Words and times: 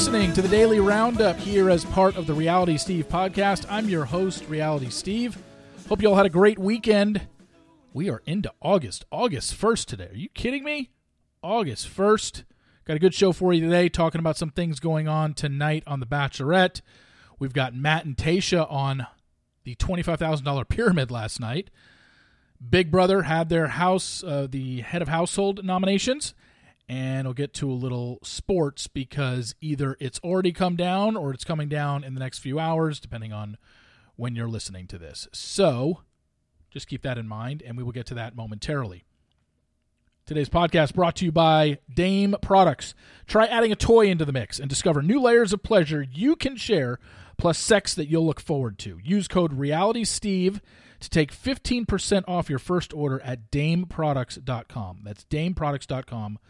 listening 0.00 0.32
to 0.32 0.40
the 0.40 0.48
Daily 0.48 0.80
Roundup 0.80 1.36
here 1.36 1.68
as 1.68 1.84
part 1.84 2.16
of 2.16 2.26
the 2.26 2.32
Reality 2.32 2.78
Steve 2.78 3.06
podcast. 3.06 3.66
I'm 3.68 3.86
your 3.86 4.06
host, 4.06 4.48
Reality 4.48 4.88
Steve. 4.88 5.36
Hope 5.90 6.00
you 6.00 6.08
all 6.08 6.16
had 6.16 6.24
a 6.24 6.30
great 6.30 6.58
weekend. 6.58 7.28
We 7.92 8.08
are 8.08 8.22
into 8.24 8.50
August, 8.62 9.04
August 9.12 9.60
1st 9.60 9.84
today. 9.84 10.08
Are 10.10 10.16
you 10.16 10.30
kidding 10.30 10.64
me? 10.64 10.88
August 11.42 11.86
1st. 11.94 12.44
Got 12.86 12.96
a 12.96 12.98
good 12.98 13.12
show 13.12 13.32
for 13.32 13.52
you 13.52 13.60
today, 13.60 13.90
talking 13.90 14.20
about 14.20 14.38
some 14.38 14.48
things 14.48 14.80
going 14.80 15.06
on 15.06 15.34
tonight 15.34 15.82
on 15.86 16.00
The 16.00 16.06
Bachelorette. 16.06 16.80
We've 17.38 17.52
got 17.52 17.74
Matt 17.74 18.06
and 18.06 18.16
Tayshia 18.16 18.72
on 18.72 19.06
the 19.64 19.74
$25,000 19.74 20.66
pyramid 20.70 21.10
last 21.10 21.40
night. 21.40 21.68
Big 22.66 22.90
Brother 22.90 23.24
had 23.24 23.50
their 23.50 23.66
house, 23.66 24.24
uh, 24.24 24.46
the 24.50 24.80
head 24.80 25.02
of 25.02 25.08
household 25.08 25.62
nominations 25.62 26.32
and 26.90 27.24
we'll 27.24 27.34
get 27.34 27.54
to 27.54 27.70
a 27.70 27.72
little 27.72 28.18
sports 28.24 28.88
because 28.88 29.54
either 29.60 29.96
it's 30.00 30.18
already 30.24 30.50
come 30.50 30.74
down 30.74 31.16
or 31.16 31.32
it's 31.32 31.44
coming 31.44 31.68
down 31.68 32.02
in 32.02 32.14
the 32.14 32.20
next 32.20 32.40
few 32.40 32.58
hours, 32.58 32.98
depending 32.98 33.32
on 33.32 33.56
when 34.16 34.34
you're 34.34 34.48
listening 34.48 34.88
to 34.88 34.98
this. 34.98 35.28
So 35.32 36.00
just 36.68 36.88
keep 36.88 37.02
that 37.02 37.16
in 37.16 37.28
mind, 37.28 37.62
and 37.64 37.76
we 37.76 37.84
will 37.84 37.92
get 37.92 38.06
to 38.06 38.14
that 38.14 38.34
momentarily. 38.34 39.04
Today's 40.26 40.48
podcast 40.48 40.92
brought 40.92 41.14
to 41.16 41.24
you 41.24 41.30
by 41.30 41.78
Dame 41.94 42.34
Products. 42.42 42.94
Try 43.28 43.46
adding 43.46 43.70
a 43.70 43.76
toy 43.76 44.08
into 44.08 44.24
the 44.24 44.32
mix 44.32 44.58
and 44.58 44.68
discover 44.68 45.00
new 45.00 45.20
layers 45.20 45.52
of 45.52 45.62
pleasure 45.62 46.04
you 46.12 46.34
can 46.34 46.56
share, 46.56 46.98
plus 47.38 47.56
sex 47.56 47.94
that 47.94 48.08
you'll 48.08 48.26
look 48.26 48.40
forward 48.40 48.80
to. 48.80 48.98
Use 49.00 49.28
code 49.28 49.56
RealitySteve 49.56 50.60
to 50.98 51.08
take 51.08 51.32
15% 51.32 52.24
off 52.26 52.50
your 52.50 52.58
first 52.58 52.92
order 52.92 53.20
at 53.20 53.52
dameproducts.com. 53.52 55.02
That's 55.04 55.24
dameproducts.com 55.26 56.40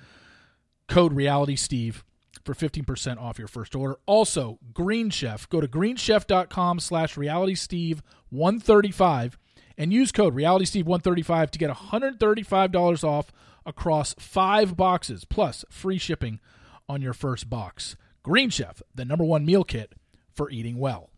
code 0.91 1.15
reality 1.15 1.57
steve 1.57 2.05
for 2.45 2.53
15% 2.53 3.19
off 3.19 3.39
your 3.39 3.49
first 3.49 3.75
order. 3.75 3.97
Also 4.07 4.59
green 4.75 5.09
chef. 5.09 5.49
Go 5.49 5.61
to 5.61 5.69
greenchef.com 5.69 6.81
slash 6.81 7.17
reality 7.17 7.55
steve 7.55 8.03
135 8.31 9.39
and 9.79 9.93
use 9.93 10.13
code 10.13 10.35
reality 10.35 10.65
steve 10.65 10.87
135 10.87 11.51
to 11.53 11.59
get 11.59 11.71
$135 11.71 13.05
off 13.05 13.33
across 13.65 14.15
five 14.19 14.77
boxes 14.77 15.25
plus 15.25 15.65
free 15.71 15.99
shipping 15.99 16.41
on 16.89 17.01
your 17.01 17.13
first 17.13 17.49
box. 17.49 17.97
Green 18.23 18.51
chef 18.51 18.83
the 18.95 19.05
number 19.05 19.25
one 19.25 19.47
meal 19.47 19.65
kit 19.65 19.93
for 20.33 20.51
eating 20.51 20.79
well. 20.79 21.11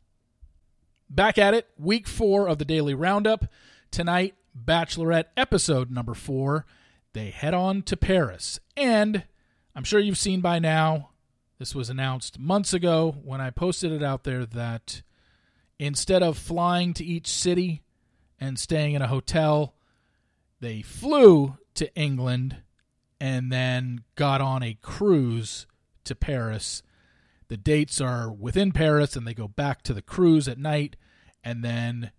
Back 1.08 1.38
at 1.38 1.54
it 1.54 1.68
week 1.78 2.06
four 2.06 2.46
of 2.46 2.58
the 2.58 2.64
daily 2.64 2.94
roundup. 2.94 3.46
Tonight 3.90 4.34
bachelorette 4.56 5.26
episode 5.36 5.90
number 5.90 6.14
four. 6.14 6.66
They 7.14 7.30
head 7.30 7.54
on 7.54 7.82
to 7.82 7.96
paris. 7.96 8.58
And 8.76 9.24
I'm 9.74 9.84
sure 9.84 10.00
you've 10.00 10.18
seen 10.18 10.40
by 10.40 10.58
now, 10.58 11.10
this 11.58 11.74
was 11.74 11.88
announced 11.88 12.38
months 12.38 12.74
ago 12.74 13.16
when 13.24 13.40
I 13.40 13.50
posted 13.50 13.90
it 13.90 14.02
out 14.02 14.24
there 14.24 14.44
that 14.44 15.02
instead 15.78 16.22
of 16.22 16.36
flying 16.36 16.92
to 16.94 17.04
each 17.04 17.28
city 17.28 17.82
and 18.38 18.58
staying 18.58 18.94
in 18.94 19.02
a 19.02 19.08
hotel, 19.08 19.74
they 20.60 20.82
flew 20.82 21.56
to 21.74 21.94
England 21.94 22.56
and 23.18 23.50
then 23.50 24.04
got 24.14 24.40
on 24.40 24.62
a 24.62 24.76
cruise 24.82 25.66
to 26.04 26.14
Paris. 26.14 26.82
The 27.48 27.56
dates 27.56 28.00
are 28.00 28.30
within 28.30 28.72
Paris 28.72 29.16
and 29.16 29.26
they 29.26 29.34
go 29.34 29.48
back 29.48 29.82
to 29.82 29.94
the 29.94 30.02
cruise 30.02 30.48
at 30.48 30.58
night. 30.58 30.96
And 31.42 31.64
then 31.64 32.10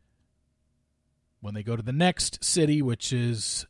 when 1.40 1.54
they 1.54 1.64
go 1.64 1.76
to 1.76 1.84
the 1.84 1.92
next 1.92 2.44
city, 2.44 2.82
which 2.82 3.14
is 3.14 3.68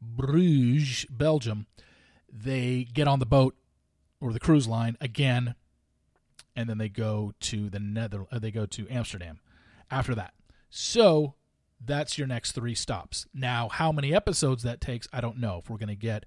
Bruges, 0.00 1.06
Belgium, 1.10 1.66
they 2.34 2.84
get 2.92 3.06
on 3.06 3.20
the 3.20 3.26
boat 3.26 3.54
or 4.20 4.32
the 4.32 4.40
cruise 4.40 4.66
line 4.66 4.96
again, 5.00 5.54
and 6.56 6.68
then 6.68 6.78
they 6.78 6.88
go 6.88 7.32
to 7.40 7.70
the 7.70 7.78
Nether. 7.78 8.26
Uh, 8.30 8.38
they 8.38 8.50
go 8.50 8.66
to 8.66 8.88
Amsterdam 8.88 9.38
after 9.90 10.14
that. 10.14 10.34
So 10.68 11.34
that's 11.84 12.18
your 12.18 12.26
next 12.26 12.52
three 12.52 12.74
stops. 12.74 13.26
Now, 13.32 13.68
how 13.68 13.92
many 13.92 14.14
episodes 14.14 14.62
that 14.64 14.80
takes, 14.80 15.06
I 15.12 15.20
don't 15.20 15.38
know. 15.38 15.58
If 15.58 15.70
we're 15.70 15.76
going 15.76 15.88
to 15.88 15.94
get, 15.94 16.24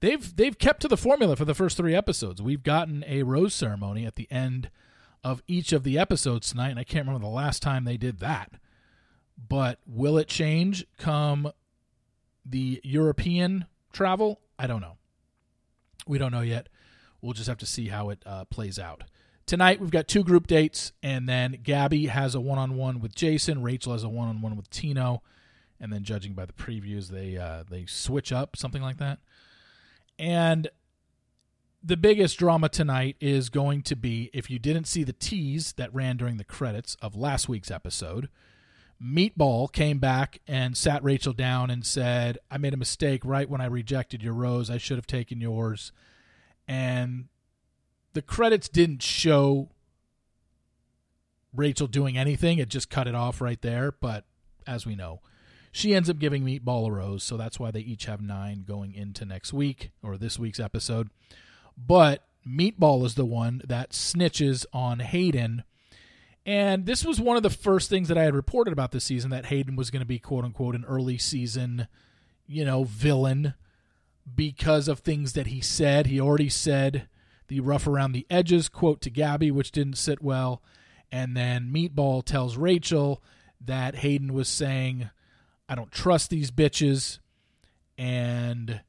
they've 0.00 0.36
they've 0.36 0.58
kept 0.58 0.82
to 0.82 0.88
the 0.88 0.96
formula 0.96 1.34
for 1.34 1.44
the 1.44 1.54
first 1.54 1.76
three 1.76 1.94
episodes. 1.94 2.40
We've 2.40 2.62
gotten 2.62 3.04
a 3.06 3.24
rose 3.24 3.54
ceremony 3.54 4.06
at 4.06 4.16
the 4.16 4.28
end 4.30 4.70
of 5.24 5.42
each 5.48 5.72
of 5.72 5.82
the 5.82 5.98
episodes 5.98 6.50
tonight, 6.50 6.70
and 6.70 6.78
I 6.78 6.84
can't 6.84 7.06
remember 7.06 7.26
the 7.26 7.32
last 7.32 7.62
time 7.62 7.84
they 7.84 7.96
did 7.96 8.20
that. 8.20 8.52
But 9.36 9.80
will 9.86 10.18
it 10.18 10.28
change 10.28 10.86
come 10.96 11.52
the 12.44 12.80
European 12.84 13.66
travel? 13.92 14.40
I 14.58 14.66
don't 14.66 14.80
know. 14.80 14.97
We 16.08 16.18
don't 16.18 16.32
know 16.32 16.40
yet. 16.40 16.68
We'll 17.20 17.34
just 17.34 17.48
have 17.48 17.58
to 17.58 17.66
see 17.66 17.88
how 17.88 18.10
it 18.10 18.22
uh, 18.24 18.44
plays 18.46 18.78
out. 18.78 19.04
Tonight 19.46 19.80
we've 19.80 19.90
got 19.90 20.08
two 20.08 20.24
group 20.24 20.46
dates, 20.46 20.92
and 21.02 21.28
then 21.28 21.60
Gabby 21.62 22.06
has 22.06 22.34
a 22.34 22.40
one-on-one 22.40 23.00
with 23.00 23.14
Jason. 23.14 23.62
Rachel 23.62 23.92
has 23.92 24.04
a 24.04 24.08
one-on-one 24.08 24.56
with 24.56 24.68
Tino, 24.70 25.22
and 25.80 25.92
then 25.92 26.04
judging 26.04 26.34
by 26.34 26.44
the 26.44 26.52
previews, 26.52 27.08
they 27.08 27.36
uh, 27.36 27.64
they 27.68 27.86
switch 27.86 28.32
up 28.32 28.56
something 28.56 28.82
like 28.82 28.98
that. 28.98 29.20
And 30.18 30.68
the 31.82 31.96
biggest 31.96 32.38
drama 32.38 32.68
tonight 32.68 33.16
is 33.20 33.48
going 33.48 33.82
to 33.82 33.96
be 33.96 34.30
if 34.32 34.50
you 34.50 34.58
didn't 34.58 34.86
see 34.86 35.04
the 35.04 35.12
tease 35.12 35.72
that 35.74 35.94
ran 35.94 36.16
during 36.16 36.36
the 36.36 36.44
credits 36.44 36.96
of 37.00 37.14
last 37.16 37.48
week's 37.48 37.70
episode. 37.70 38.28
Meatball 39.02 39.72
came 39.72 39.98
back 39.98 40.40
and 40.48 40.76
sat 40.76 41.04
Rachel 41.04 41.32
down 41.32 41.70
and 41.70 41.86
said, 41.86 42.38
I 42.50 42.58
made 42.58 42.74
a 42.74 42.78
mistake 42.78 43.24
right 43.24 43.48
when 43.48 43.60
I 43.60 43.66
rejected 43.66 44.22
your 44.22 44.34
rose. 44.34 44.70
I 44.70 44.78
should 44.78 44.98
have 44.98 45.06
taken 45.06 45.40
yours. 45.40 45.92
And 46.66 47.26
the 48.12 48.22
credits 48.22 48.68
didn't 48.68 49.02
show 49.02 49.70
Rachel 51.54 51.86
doing 51.86 52.18
anything, 52.18 52.58
it 52.58 52.68
just 52.68 52.90
cut 52.90 53.06
it 53.06 53.14
off 53.14 53.40
right 53.40 53.60
there. 53.62 53.92
But 53.92 54.24
as 54.66 54.84
we 54.84 54.96
know, 54.96 55.20
she 55.70 55.94
ends 55.94 56.10
up 56.10 56.18
giving 56.18 56.44
Meatball 56.44 56.88
a 56.88 56.92
rose. 56.92 57.22
So 57.22 57.36
that's 57.36 57.60
why 57.60 57.70
they 57.70 57.80
each 57.80 58.06
have 58.06 58.20
nine 58.20 58.64
going 58.66 58.94
into 58.94 59.24
next 59.24 59.52
week 59.52 59.90
or 60.02 60.16
this 60.16 60.38
week's 60.38 60.60
episode. 60.60 61.08
But 61.76 62.24
Meatball 62.46 63.04
is 63.04 63.14
the 63.14 63.24
one 63.24 63.62
that 63.66 63.90
snitches 63.90 64.66
on 64.72 65.00
Hayden 65.00 65.64
and 66.48 66.86
this 66.86 67.04
was 67.04 67.20
one 67.20 67.36
of 67.36 67.42
the 67.42 67.50
first 67.50 67.90
things 67.90 68.08
that 68.08 68.16
I 68.16 68.22
had 68.22 68.34
reported 68.34 68.72
about 68.72 68.90
this 68.90 69.04
season 69.04 69.28
that 69.32 69.44
Hayden 69.46 69.76
was 69.76 69.90
going 69.90 70.00
to 70.00 70.06
be 70.06 70.18
quote 70.18 70.46
unquote 70.46 70.74
an 70.74 70.86
early 70.86 71.18
season, 71.18 71.88
you 72.46 72.64
know, 72.64 72.84
villain 72.84 73.52
because 74.34 74.88
of 74.88 75.00
things 75.00 75.34
that 75.34 75.48
he 75.48 75.60
said. 75.60 76.06
He 76.06 76.18
already 76.18 76.48
said 76.48 77.06
the 77.48 77.60
rough 77.60 77.86
around 77.86 78.12
the 78.12 78.26
edges 78.30 78.70
quote 78.70 79.02
to 79.02 79.10
Gabby, 79.10 79.50
which 79.50 79.72
didn't 79.72 79.98
sit 79.98 80.22
well. 80.22 80.62
And 81.12 81.36
then 81.36 81.70
Meatball 81.70 82.24
tells 82.24 82.56
Rachel 82.56 83.22
that 83.60 83.96
Hayden 83.96 84.32
was 84.32 84.48
saying, 84.48 85.10
I 85.68 85.74
don't 85.74 85.92
trust 85.92 86.30
these 86.30 86.50
bitches. 86.50 87.18
And 87.98 88.80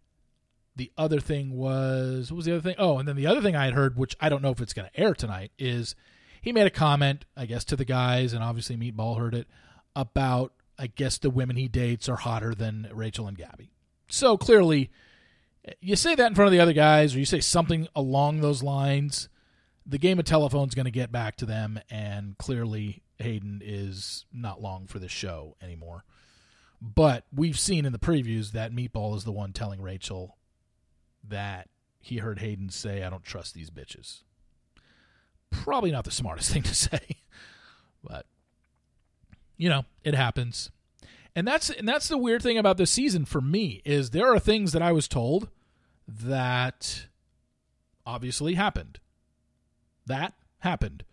the 0.77 0.93
other 0.97 1.19
thing 1.19 1.57
was, 1.57 2.31
what 2.31 2.37
was 2.37 2.45
the 2.45 2.53
other 2.53 2.61
thing? 2.61 2.75
Oh, 2.77 2.99
and 2.99 3.05
then 3.05 3.17
the 3.17 3.27
other 3.27 3.41
thing 3.41 3.57
I 3.57 3.65
had 3.65 3.73
heard, 3.73 3.97
which 3.97 4.15
I 4.21 4.29
don't 4.29 4.41
know 4.41 4.51
if 4.51 4.61
it's 4.61 4.71
going 4.71 4.89
to 4.89 4.97
air 4.97 5.13
tonight, 5.13 5.51
is 5.59 5.93
he 6.41 6.51
made 6.51 6.67
a 6.67 6.71
comment, 6.71 7.25
I 7.35 7.45
guess, 7.45 7.63
to 7.65 7.75
the 7.75 7.85
guys, 7.85 8.33
and 8.33 8.43
obviously 8.43 8.77
Meatball 8.77 9.17
heard 9.17 9.35
it 9.35 9.47
about, 9.95 10.53
I 10.77 10.87
guess, 10.87 11.17
the 11.17 11.29
women 11.29 11.55
he 11.55 11.67
dates 11.67 12.07
are 12.07 12.15
hotter 12.15 12.53
than 12.53 12.89
Rachel 12.93 13.27
and 13.27 13.37
Gabby. 13.37 13.71
So 14.09 14.37
clearly, 14.37 14.91
you 15.81 15.95
say 15.95 16.15
that 16.15 16.27
in 16.27 16.35
front 16.35 16.47
of 16.47 16.51
the 16.51 16.61
other 16.61 16.73
guys, 16.73 17.15
or 17.15 17.19
you 17.19 17.25
say 17.25 17.41
something 17.41 17.87
along 17.95 18.41
those 18.41 18.63
lines, 18.63 19.29
the 19.85 19.97
game 19.97 20.19
of 20.19 20.25
telephone 20.25 20.67
is 20.67 20.75
going 20.75 20.85
to 20.85 20.91
get 20.91 21.11
back 21.11 21.35
to 21.37 21.45
them, 21.45 21.79
and 21.89 22.37
clearly 22.37 23.03
Hayden 23.19 23.61
is 23.63 24.25
not 24.31 24.61
long 24.61 24.87
for 24.87 24.99
this 24.99 25.11
show 25.11 25.55
anymore. 25.61 26.03
But 26.81 27.25
we've 27.35 27.59
seen 27.59 27.85
in 27.85 27.91
the 27.91 27.99
previews 27.99 28.51
that 28.53 28.71
Meatball 28.71 29.15
is 29.17 29.25
the 29.25 29.31
one 29.33 29.51
telling 29.51 29.81
Rachel 29.81 30.37
that 31.27 31.67
he 31.99 32.17
heard 32.17 32.39
Hayden 32.39 32.69
say, 32.69 33.03
I 33.03 33.09
don't 33.09 33.23
trust 33.23 33.53
these 33.53 33.69
bitches 33.69 34.21
probably 35.51 35.91
not 35.91 36.05
the 36.05 36.11
smartest 36.11 36.51
thing 36.53 36.63
to 36.63 36.75
say, 36.75 37.17
but 38.03 38.25
you 39.57 39.69
know, 39.69 39.85
it 40.03 40.15
happens. 40.15 40.71
And 41.35 41.47
that's 41.47 41.69
and 41.69 41.87
that's 41.87 42.07
the 42.07 42.17
weird 42.17 42.41
thing 42.41 42.57
about 42.57 42.77
this 42.77 42.91
season 42.91 43.25
for 43.25 43.41
me 43.41 43.81
is 43.85 44.09
there 44.09 44.33
are 44.33 44.39
things 44.39 44.71
that 44.71 44.81
I 44.81 44.91
was 44.91 45.07
told 45.07 45.49
that 46.07 47.07
obviously 48.05 48.55
happened. 48.55 48.99
That 50.07 50.33
happened. 50.59 51.03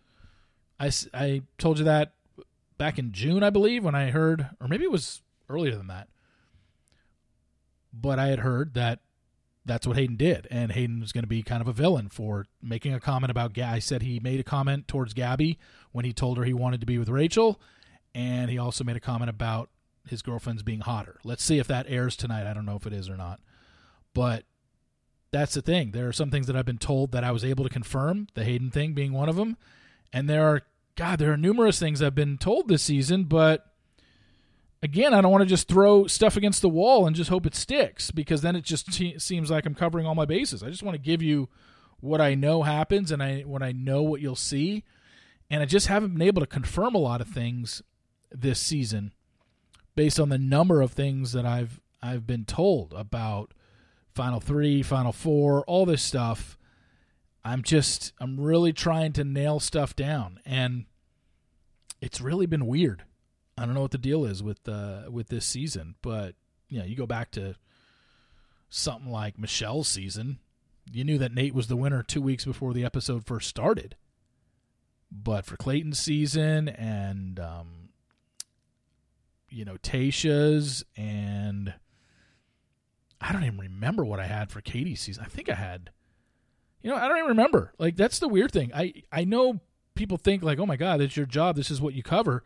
I, 0.80 0.90
I 1.12 1.42
told 1.58 1.78
you 1.78 1.84
that 1.84 2.12
back 2.78 2.98
in 2.98 3.12
June, 3.12 3.42
I 3.42 3.50
believe, 3.50 3.84
when 3.84 3.94
I 3.94 4.10
heard, 4.10 4.48
or 4.60 4.68
maybe 4.68 4.84
it 4.84 4.90
was 4.90 5.22
earlier 5.48 5.74
than 5.76 5.86
that. 5.88 6.08
But 7.92 8.18
I 8.18 8.28
had 8.28 8.40
heard 8.40 8.74
that 8.74 9.00
that's 9.66 9.86
what 9.86 9.96
Hayden 9.96 10.16
did, 10.16 10.46
and 10.50 10.72
Hayden 10.72 11.00
was 11.00 11.12
going 11.12 11.24
to 11.24 11.28
be 11.28 11.42
kind 11.42 11.60
of 11.60 11.68
a 11.68 11.72
villain 11.72 12.08
for 12.08 12.46
making 12.62 12.94
a 12.94 13.00
comment 13.00 13.30
about. 13.30 13.52
Gabby. 13.52 13.76
I 13.76 13.78
said 13.80 14.02
he 14.02 14.20
made 14.20 14.40
a 14.40 14.44
comment 14.44 14.86
towards 14.88 15.12
Gabby 15.12 15.58
when 15.92 16.04
he 16.04 16.12
told 16.12 16.38
her 16.38 16.44
he 16.44 16.54
wanted 16.54 16.80
to 16.80 16.86
be 16.86 16.98
with 16.98 17.08
Rachel, 17.08 17.60
and 18.14 18.50
he 18.50 18.58
also 18.58 18.84
made 18.84 18.96
a 18.96 19.00
comment 19.00 19.28
about 19.28 19.68
his 20.08 20.22
girlfriend's 20.22 20.62
being 20.62 20.80
hotter. 20.80 21.18
Let's 21.24 21.42
see 21.42 21.58
if 21.58 21.66
that 21.66 21.86
airs 21.88 22.16
tonight. 22.16 22.48
I 22.48 22.54
don't 22.54 22.64
know 22.64 22.76
if 22.76 22.86
it 22.86 22.92
is 22.92 23.10
or 23.10 23.16
not, 23.16 23.40
but 24.14 24.44
that's 25.32 25.54
the 25.54 25.62
thing. 25.62 25.90
There 25.90 26.08
are 26.08 26.12
some 26.12 26.30
things 26.30 26.46
that 26.46 26.56
I've 26.56 26.64
been 26.64 26.78
told 26.78 27.12
that 27.12 27.24
I 27.24 27.32
was 27.32 27.44
able 27.44 27.64
to 27.64 27.70
confirm, 27.70 28.28
the 28.34 28.44
Hayden 28.44 28.70
thing 28.70 28.94
being 28.94 29.12
one 29.12 29.28
of 29.28 29.36
them. 29.36 29.56
And 30.12 30.30
there 30.30 30.46
are, 30.46 30.62
God, 30.94 31.18
there 31.18 31.32
are 31.32 31.36
numerous 31.36 31.78
things 31.78 32.00
I've 32.00 32.14
been 32.14 32.38
told 32.38 32.68
this 32.68 32.82
season, 32.82 33.24
but 33.24 33.66
again, 34.82 35.14
I 35.14 35.20
don't 35.20 35.32
want 35.32 35.42
to 35.42 35.48
just 35.48 35.68
throw 35.68 36.06
stuff 36.06 36.36
against 36.36 36.62
the 36.62 36.68
wall 36.68 37.06
and 37.06 37.16
just 37.16 37.30
hope 37.30 37.46
it 37.46 37.54
sticks 37.54 38.10
because 38.10 38.42
then 38.42 38.56
it 38.56 38.64
just 38.64 38.92
seems 39.20 39.50
like 39.50 39.66
I'm 39.66 39.74
covering 39.74 40.06
all 40.06 40.14
my 40.14 40.24
bases. 40.24 40.62
I 40.62 40.70
just 40.70 40.82
want 40.82 40.94
to 40.94 41.02
give 41.02 41.22
you 41.22 41.48
what 42.00 42.20
I 42.20 42.34
know 42.34 42.62
happens 42.62 43.10
and 43.10 43.22
I 43.22 43.40
what 43.42 43.62
I 43.62 43.72
know 43.72 44.02
what 44.02 44.20
you'll 44.20 44.36
see. 44.36 44.84
And 45.50 45.62
I 45.62 45.66
just 45.66 45.86
haven't 45.86 46.14
been 46.14 46.22
able 46.22 46.40
to 46.40 46.46
confirm 46.46 46.94
a 46.94 46.98
lot 46.98 47.20
of 47.20 47.28
things 47.28 47.82
this 48.30 48.60
season 48.60 49.12
based 49.94 50.20
on 50.20 50.28
the 50.28 50.38
number 50.38 50.82
of 50.82 50.92
things 50.92 51.32
that 51.32 51.46
I've 51.46 51.80
I've 52.02 52.26
been 52.26 52.44
told 52.44 52.92
about 52.94 53.52
Final 54.14 54.40
3, 54.40 54.82
Final 54.82 55.12
4, 55.12 55.64
all 55.64 55.86
this 55.86 56.02
stuff. 56.02 56.58
I'm 57.44 57.62
just 57.62 58.12
I'm 58.18 58.40
really 58.40 58.72
trying 58.72 59.12
to 59.14 59.24
nail 59.24 59.60
stuff 59.60 59.96
down 59.96 60.40
and 60.44 60.84
it's 62.00 62.20
really 62.20 62.46
been 62.46 62.66
weird. 62.66 63.04
I 63.58 63.64
don't 63.64 63.74
know 63.74 63.80
what 63.80 63.90
the 63.90 63.98
deal 63.98 64.24
is 64.24 64.42
with 64.42 64.68
uh 64.68 65.02
with 65.10 65.28
this 65.28 65.46
season, 65.46 65.94
but 66.02 66.34
you 66.68 66.78
know, 66.78 66.84
you 66.84 66.96
go 66.96 67.06
back 67.06 67.30
to 67.32 67.54
something 68.68 69.10
like 69.10 69.38
Michelle's 69.38 69.88
season, 69.88 70.38
you 70.92 71.04
knew 71.04 71.18
that 71.18 71.32
Nate 71.32 71.54
was 71.54 71.68
the 71.68 71.76
winner 71.76 72.02
2 72.02 72.20
weeks 72.20 72.44
before 72.44 72.74
the 72.74 72.84
episode 72.84 73.24
first 73.24 73.48
started. 73.48 73.96
But 75.10 75.46
for 75.46 75.56
Clayton's 75.56 75.98
season 75.98 76.68
and 76.68 77.38
um 77.40 77.88
you 79.48 79.64
know, 79.64 79.76
Tayshia's 79.76 80.84
and 80.96 81.74
I 83.20 83.32
don't 83.32 83.44
even 83.44 83.58
remember 83.58 84.04
what 84.04 84.20
I 84.20 84.26
had 84.26 84.50
for 84.50 84.60
Katie's 84.60 85.00
season. 85.00 85.24
I 85.24 85.28
think 85.28 85.48
I 85.48 85.54
had 85.54 85.90
you 86.82 86.90
know, 86.90 86.96
I 86.98 87.08
don't 87.08 87.16
even 87.18 87.30
remember. 87.30 87.72
Like 87.78 87.96
that's 87.96 88.18
the 88.18 88.28
weird 88.28 88.52
thing. 88.52 88.70
I 88.74 89.02
I 89.10 89.24
know 89.24 89.60
people 89.94 90.18
think 90.18 90.42
like, 90.42 90.60
"Oh 90.60 90.66
my 90.66 90.76
god, 90.76 91.00
it's 91.00 91.16
your 91.16 91.26
job. 91.26 91.56
This 91.56 91.70
is 91.70 91.80
what 91.80 91.94
you 91.94 92.02
cover." 92.02 92.44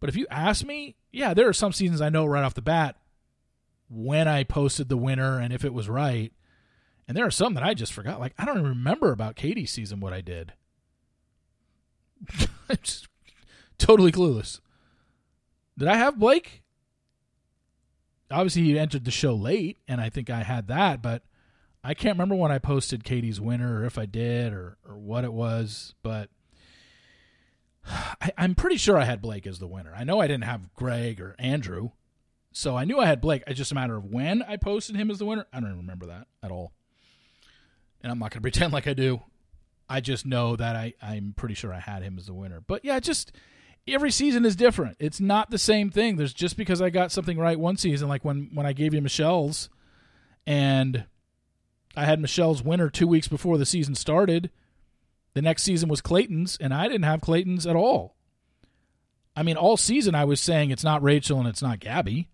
But 0.00 0.08
if 0.08 0.16
you 0.16 0.26
ask 0.30 0.64
me, 0.64 0.96
yeah, 1.12 1.34
there 1.34 1.48
are 1.48 1.52
some 1.52 1.72
seasons 1.72 2.00
I 2.00 2.08
know 2.08 2.24
right 2.24 2.42
off 2.42 2.54
the 2.54 2.62
bat 2.62 2.96
when 3.88 4.26
I 4.26 4.44
posted 4.44 4.88
the 4.88 4.96
winner 4.96 5.38
and 5.38 5.52
if 5.52 5.64
it 5.64 5.74
was 5.74 5.88
right. 5.88 6.32
And 7.06 7.16
there 7.16 7.26
are 7.26 7.30
some 7.30 7.54
that 7.54 7.62
I 7.62 7.74
just 7.74 7.92
forgot. 7.92 8.18
Like 8.18 8.34
I 8.38 8.44
don't 8.44 8.58
even 8.58 8.68
remember 8.68 9.12
about 9.12 9.36
Katie's 9.36 9.70
season 9.70 10.00
what 10.00 10.12
I 10.12 10.20
did. 10.20 10.54
I'm 12.68 12.78
just 12.82 13.08
totally 13.78 14.12
clueless. 14.12 14.60
Did 15.76 15.88
I 15.88 15.96
have 15.96 16.18
Blake? 16.18 16.62
Obviously, 18.30 18.62
he 18.62 18.78
entered 18.78 19.04
the 19.04 19.10
show 19.10 19.34
late, 19.34 19.78
and 19.88 20.00
I 20.00 20.08
think 20.08 20.30
I 20.30 20.44
had 20.44 20.68
that, 20.68 21.02
but 21.02 21.24
I 21.82 21.94
can't 21.94 22.14
remember 22.14 22.36
when 22.36 22.52
I 22.52 22.58
posted 22.58 23.02
Katie's 23.02 23.40
winner 23.40 23.80
or 23.80 23.84
if 23.84 23.98
I 23.98 24.06
did 24.06 24.52
or, 24.52 24.76
or 24.86 24.96
what 24.96 25.24
it 25.24 25.32
was, 25.32 25.94
but 26.02 26.30
I, 28.20 28.32
am 28.38 28.54
pretty 28.54 28.76
sure 28.76 28.96
I 28.96 29.04
had 29.04 29.22
Blake 29.22 29.46
as 29.46 29.58
the 29.58 29.66
winner. 29.66 29.92
I 29.96 30.04
know 30.04 30.20
I 30.20 30.26
didn't 30.26 30.44
have 30.44 30.74
Greg 30.74 31.20
or 31.20 31.34
Andrew, 31.38 31.90
so 32.52 32.76
I 32.76 32.84
knew 32.84 32.98
I 32.98 33.06
had 33.06 33.20
Blake. 33.20 33.42
It's 33.46 33.58
just 33.58 33.72
a 33.72 33.74
matter 33.74 33.96
of 33.96 34.04
when 34.04 34.42
I 34.42 34.56
posted 34.56 34.96
him 34.96 35.10
as 35.10 35.18
the 35.18 35.26
winner. 35.26 35.46
I 35.52 35.60
don't 35.60 35.76
remember 35.76 36.06
that 36.06 36.26
at 36.42 36.50
all. 36.50 36.72
And 38.02 38.10
I'm 38.10 38.18
not 38.18 38.30
going 38.30 38.38
to 38.38 38.42
pretend 38.42 38.72
like 38.72 38.86
I 38.86 38.94
do. 38.94 39.22
I 39.88 40.00
just 40.00 40.24
know 40.24 40.54
that 40.56 40.76
I, 40.76 40.94
I'm 41.02 41.34
pretty 41.36 41.54
sure 41.54 41.72
I 41.72 41.80
had 41.80 42.02
him 42.02 42.16
as 42.16 42.26
the 42.26 42.34
winner. 42.34 42.62
But 42.64 42.84
yeah, 42.84 43.00
just 43.00 43.32
every 43.88 44.10
season 44.10 44.44
is 44.44 44.54
different. 44.54 44.96
It's 45.00 45.20
not 45.20 45.50
the 45.50 45.58
same 45.58 45.90
thing. 45.90 46.16
There's 46.16 46.32
just 46.32 46.56
because 46.56 46.80
I 46.80 46.90
got 46.90 47.10
something 47.10 47.38
right 47.38 47.58
one 47.58 47.76
season, 47.76 48.08
like 48.08 48.24
when 48.24 48.50
when 48.54 48.66
I 48.66 48.72
gave 48.72 48.94
you 48.94 49.02
Michelle's, 49.02 49.68
and 50.46 51.06
I 51.96 52.04
had 52.04 52.20
Michelle's 52.20 52.62
winner 52.62 52.88
two 52.88 53.08
weeks 53.08 53.26
before 53.26 53.58
the 53.58 53.66
season 53.66 53.94
started. 53.96 54.50
The 55.34 55.42
next 55.42 55.62
season 55.62 55.88
was 55.88 56.00
Clayton's, 56.00 56.58
and 56.60 56.74
I 56.74 56.88
didn't 56.88 57.04
have 57.04 57.20
Clayton's 57.20 57.66
at 57.66 57.76
all. 57.76 58.16
I 59.36 59.42
mean, 59.42 59.56
all 59.56 59.76
season 59.76 60.14
I 60.14 60.24
was 60.24 60.40
saying 60.40 60.70
it's 60.70 60.84
not 60.84 61.02
Rachel 61.02 61.38
and 61.38 61.48
it's 61.48 61.62
not 61.62 61.78
Gabby. 61.78 62.28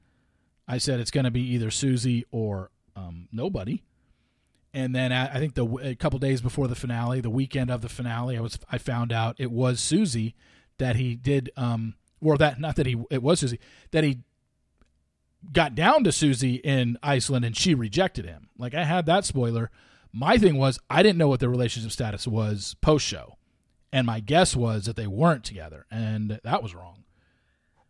I 0.66 0.78
said 0.78 0.98
it's 0.98 1.10
going 1.10 1.24
to 1.24 1.30
be 1.30 1.42
either 1.52 1.70
Susie 1.70 2.24
or 2.30 2.70
um, 2.96 3.28
nobody. 3.30 3.82
And 4.74 4.94
then 4.94 5.10
I 5.10 5.38
think 5.38 5.54
the 5.54 5.64
a 5.78 5.94
couple 5.94 6.18
days 6.18 6.42
before 6.42 6.68
the 6.68 6.74
finale, 6.74 7.22
the 7.22 7.30
weekend 7.30 7.70
of 7.70 7.80
the 7.80 7.88
finale, 7.88 8.36
I 8.36 8.40
was 8.42 8.58
I 8.70 8.76
found 8.76 9.10
out 9.10 9.36
it 9.38 9.50
was 9.50 9.80
Susie 9.80 10.34
that 10.76 10.96
he 10.96 11.14
did 11.14 11.50
um 11.56 11.94
or 12.20 12.36
that 12.36 12.60
not 12.60 12.76
that 12.76 12.84
he 12.84 13.02
it 13.10 13.22
was 13.22 13.40
Susie 13.40 13.58
that 13.92 14.04
he 14.04 14.18
got 15.50 15.74
down 15.74 16.04
to 16.04 16.12
Susie 16.12 16.56
in 16.56 16.98
Iceland 17.02 17.46
and 17.46 17.56
she 17.56 17.74
rejected 17.74 18.26
him. 18.26 18.50
Like 18.58 18.74
I 18.74 18.84
had 18.84 19.06
that 19.06 19.24
spoiler. 19.24 19.70
My 20.12 20.38
thing 20.38 20.56
was 20.56 20.78
I 20.88 21.02
didn't 21.02 21.18
know 21.18 21.28
what 21.28 21.40
their 21.40 21.50
relationship 21.50 21.92
status 21.92 22.26
was 22.26 22.76
post 22.80 23.06
show. 23.06 23.36
And 23.92 24.06
my 24.06 24.20
guess 24.20 24.56
was 24.56 24.86
that 24.86 24.96
they 24.96 25.06
weren't 25.06 25.44
together 25.44 25.86
and 25.90 26.40
that 26.42 26.62
was 26.62 26.74
wrong. 26.74 27.04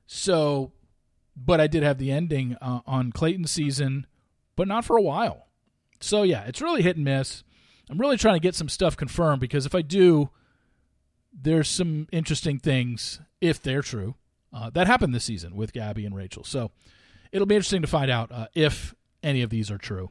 So 0.07 0.73
but 1.37 1.61
I 1.61 1.67
did 1.67 1.83
have 1.83 1.99
the 1.99 2.11
ending 2.11 2.57
uh, 2.63 2.81
on 2.87 3.13
Clayton's 3.13 3.51
season, 3.51 4.07
but 4.57 4.67
not 4.67 4.85
for 4.85 4.97
a 4.97 5.03
while. 5.03 5.49
So 6.01 6.23
yeah, 6.23 6.45
it's 6.45 6.63
really 6.63 6.83
hit 6.83 6.97
and 6.97 7.05
miss. 7.05 7.45
I'm 7.91 7.99
really 7.99 8.17
trying 8.17 8.35
to 8.35 8.41
get 8.41 8.55
some 8.55 8.69
stuff 8.69 8.97
confirmed 8.97 9.41
because 9.41 9.67
if 9.67 9.75
I 9.75 9.83
do, 9.83 10.31
there's 11.33 11.69
some 11.69 12.09
interesting 12.11 12.59
things, 12.59 13.21
if 13.41 13.63
they're 13.63 13.83
true, 13.83 14.15
uh, 14.53 14.71
that 14.71 14.87
happened 14.87 15.15
this 15.15 15.25
season 15.25 15.55
with 15.55 15.73
Gabby 15.73 16.07
and 16.07 16.15
Rachel. 16.15 16.43
So 16.43 16.71
it'll 17.31 17.47
be 17.47 17.55
interesting 17.55 17.83
to 17.83 17.89
find 17.89 18.11
out 18.11 18.33
uh, 18.33 18.47
if 18.55 18.95
any 19.23 19.43
of 19.43 19.51
these 19.51 19.71
are 19.71 19.79
true. 19.79 20.11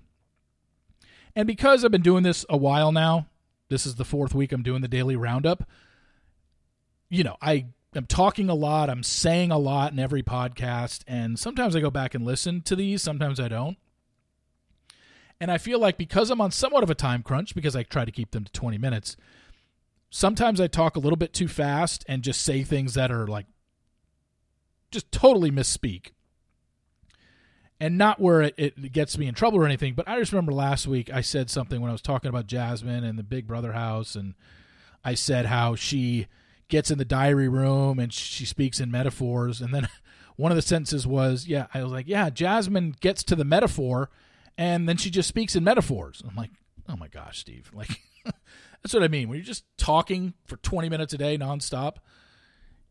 And 1.36 1.48
because 1.48 1.84
I've 1.84 1.92
been 1.92 2.02
doing 2.02 2.24
this 2.24 2.46
a 2.50 2.58
while 2.58 2.92
now, 2.92 3.28
this 3.70 3.86
is 3.86 3.96
the 3.96 4.06
fourth 4.06 4.34
week 4.34 4.52
I'm 4.52 4.64
doing 4.64 4.82
the 4.82 4.88
daily 4.88 5.16
roundup. 5.16 5.68
You 7.10 7.24
know, 7.24 7.38
I 7.42 7.68
am 7.96 8.06
talking 8.06 8.50
a 8.50 8.56
lot, 8.56 8.90
I'm 8.90 9.04
saying 9.04 9.52
a 9.52 9.58
lot 9.58 9.92
in 9.92 10.00
every 10.00 10.24
podcast, 10.24 11.04
and 11.08 11.38
sometimes 11.38 11.76
I 11.76 11.82
go 11.82 11.90
back 11.90 12.16
and 12.16 12.26
listen 12.26 12.62
to 12.62 12.76
these, 12.76 13.02
sometimes 13.02 13.40
I 13.40 13.48
don't. 13.48 13.78
And 15.40 15.52
I 15.52 15.58
feel 15.58 15.80
like 15.80 15.98
because 15.98 16.30
I'm 16.30 16.42
on 16.42 16.52
somewhat 16.52 16.84
of 16.84 16.90
a 16.90 16.96
time 16.96 17.22
crunch, 17.22 17.54
because 17.54 17.76
I 17.76 17.84
try 17.84 18.06
to 18.06 18.12
keep 18.12 18.32
them 18.32 18.46
to 18.46 18.52
20 18.52 18.78
minutes, 18.78 19.18
sometimes 20.10 20.62
I 20.62 20.68
talk 20.68 20.96
a 20.96 21.00
little 21.00 21.18
bit 21.18 21.34
too 21.34 21.50
fast 21.50 22.06
and 22.08 22.24
just 22.24 22.42
say 22.42 22.64
things 22.64 22.94
that 22.94 23.12
are 23.12 23.28
like 23.28 23.46
just 24.92 25.12
totally 25.12 25.52
misspeak. 25.52 26.12
And 27.80 27.98
not 27.98 28.22
where 28.22 28.42
it, 28.42 28.56
it 28.58 28.92
gets 28.94 29.18
me 29.18 29.28
in 29.28 29.36
trouble 29.36 29.60
or 29.60 29.66
anything, 29.66 29.96
but 29.96 30.08
I 30.08 30.18
just 30.18 30.32
remember 30.32 30.54
last 30.54 30.88
week 30.88 31.12
I 31.12 31.20
said 31.20 31.50
something 31.50 31.82
when 31.82 31.90
I 31.90 31.94
was 31.94 32.02
talking 32.02 32.30
about 32.30 32.48
Jasmine 32.48 33.04
and 33.04 33.20
the 33.20 33.24
Big 33.24 33.48
Brother 33.48 33.74
house, 33.74 34.16
and 34.16 34.34
I 35.04 35.14
said 35.14 35.48
how 35.48 35.76
she 35.76 36.28
gets 36.68 36.90
in 36.90 36.98
the 36.98 37.06
diary 37.06 37.48
room 37.48 38.00
and 38.00 38.12
she 38.12 38.46
speaks 38.46 38.80
in 38.80 38.92
metaphors. 38.92 39.62
And 39.62 39.74
then 39.74 39.88
one 40.36 40.52
of 40.52 40.56
the 40.56 40.62
sentences 40.62 41.06
was, 41.06 41.48
Yeah, 41.48 41.68
I 41.74 41.84
was 41.84 41.92
like, 41.92 42.08
Yeah, 42.08 42.30
Jasmine 42.30 42.96
gets 43.00 43.24
to 43.26 43.36
the 43.36 43.46
metaphor 43.46 44.10
and 44.58 44.88
then 44.88 44.98
she 44.98 45.10
just 45.10 45.30
speaks 45.30 45.56
in 45.56 45.64
metaphors. 45.64 46.24
I'm 46.28 46.36
like, 46.36 46.52
Oh 46.90 46.96
my 46.96 47.08
gosh, 47.08 47.40
Steve. 47.40 47.72
Like, 47.76 48.02
that's 48.82 48.94
what 48.94 49.04
I 49.04 49.08
mean. 49.08 49.30
When 49.30 49.38
you're 49.38 49.46
just 49.46 49.66
talking 49.78 50.34
for 50.46 50.58
20 50.58 50.90
minutes 50.90 51.14
a 51.14 51.18
day 51.18 51.38
nonstop, 51.38 51.98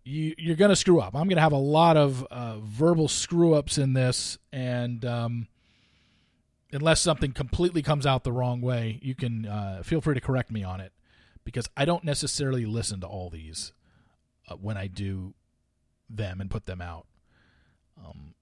you, 0.04 0.34
you're 0.36 0.56
going 0.56 0.70
to 0.70 0.76
screw 0.76 1.00
up. 1.00 1.14
I'm 1.14 1.28
going 1.28 1.36
to 1.36 1.42
have 1.42 1.52
a 1.52 1.56
lot 1.56 1.96
of 1.96 2.24
uh, 2.30 2.58
verbal 2.60 3.08
screw 3.08 3.54
ups 3.54 3.78
in 3.78 3.94
this, 3.94 4.38
and 4.52 5.04
um, 5.04 5.48
unless 6.72 7.00
something 7.00 7.32
completely 7.32 7.82
comes 7.82 8.06
out 8.06 8.24
the 8.24 8.32
wrong 8.32 8.60
way, 8.60 8.98
you 9.02 9.14
can 9.14 9.46
uh, 9.46 9.82
feel 9.82 10.00
free 10.00 10.14
to 10.14 10.20
correct 10.20 10.50
me 10.50 10.62
on 10.62 10.80
it 10.80 10.92
because 11.44 11.68
I 11.76 11.84
don't 11.84 12.04
necessarily 12.04 12.66
listen 12.66 13.00
to 13.00 13.06
all 13.06 13.30
these 13.30 13.72
uh, 14.48 14.56
when 14.56 14.76
I 14.76 14.86
do 14.86 15.34
them 16.10 16.40
and 16.40 16.50
put 16.50 16.66
them 16.66 16.82
out. 16.82 17.06
Um, 18.04 18.34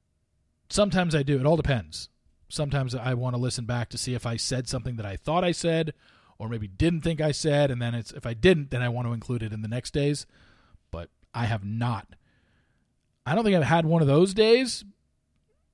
sometimes 0.69 1.15
I 1.15 1.23
do. 1.23 1.39
It 1.39 1.47
all 1.47 1.57
depends. 1.57 2.09
Sometimes 2.49 2.95
I 2.95 3.15
want 3.15 3.35
to 3.35 3.41
listen 3.41 3.65
back 3.65 3.89
to 3.91 3.99
see 3.99 4.15
if 4.15 4.27
I 4.27 4.37
said 4.37 4.69
something 4.69 4.97
that 4.97 5.07
I 5.07 5.17
thought 5.17 5.45
I 5.45 5.53
said 5.53 5.95
or 6.39 6.49
maybe 6.49 6.67
didn't 6.67 7.03
think 7.03 7.21
I 7.21 7.31
said, 7.31 7.71
and 7.71 7.81
then 7.81 7.95
it's 7.95 8.11
if 8.13 8.27
I 8.27 8.35
didn't, 8.35 8.71
then 8.71 8.83
I 8.83 8.89
want 8.89 9.07
to 9.07 9.13
include 9.13 9.43
it 9.43 9.53
in 9.53 9.63
the 9.63 9.69
next 9.69 9.93
days. 9.93 10.27
I 11.35 11.47
have 11.47 11.65
not. 11.65 12.07
I 13.25 13.35
don't 13.35 13.45
think 13.45 13.57
I've 13.57 13.63
had 13.63 13.87
one 13.87 14.03
of 14.03 14.09
those 14.09 14.35
days. 14.35 14.85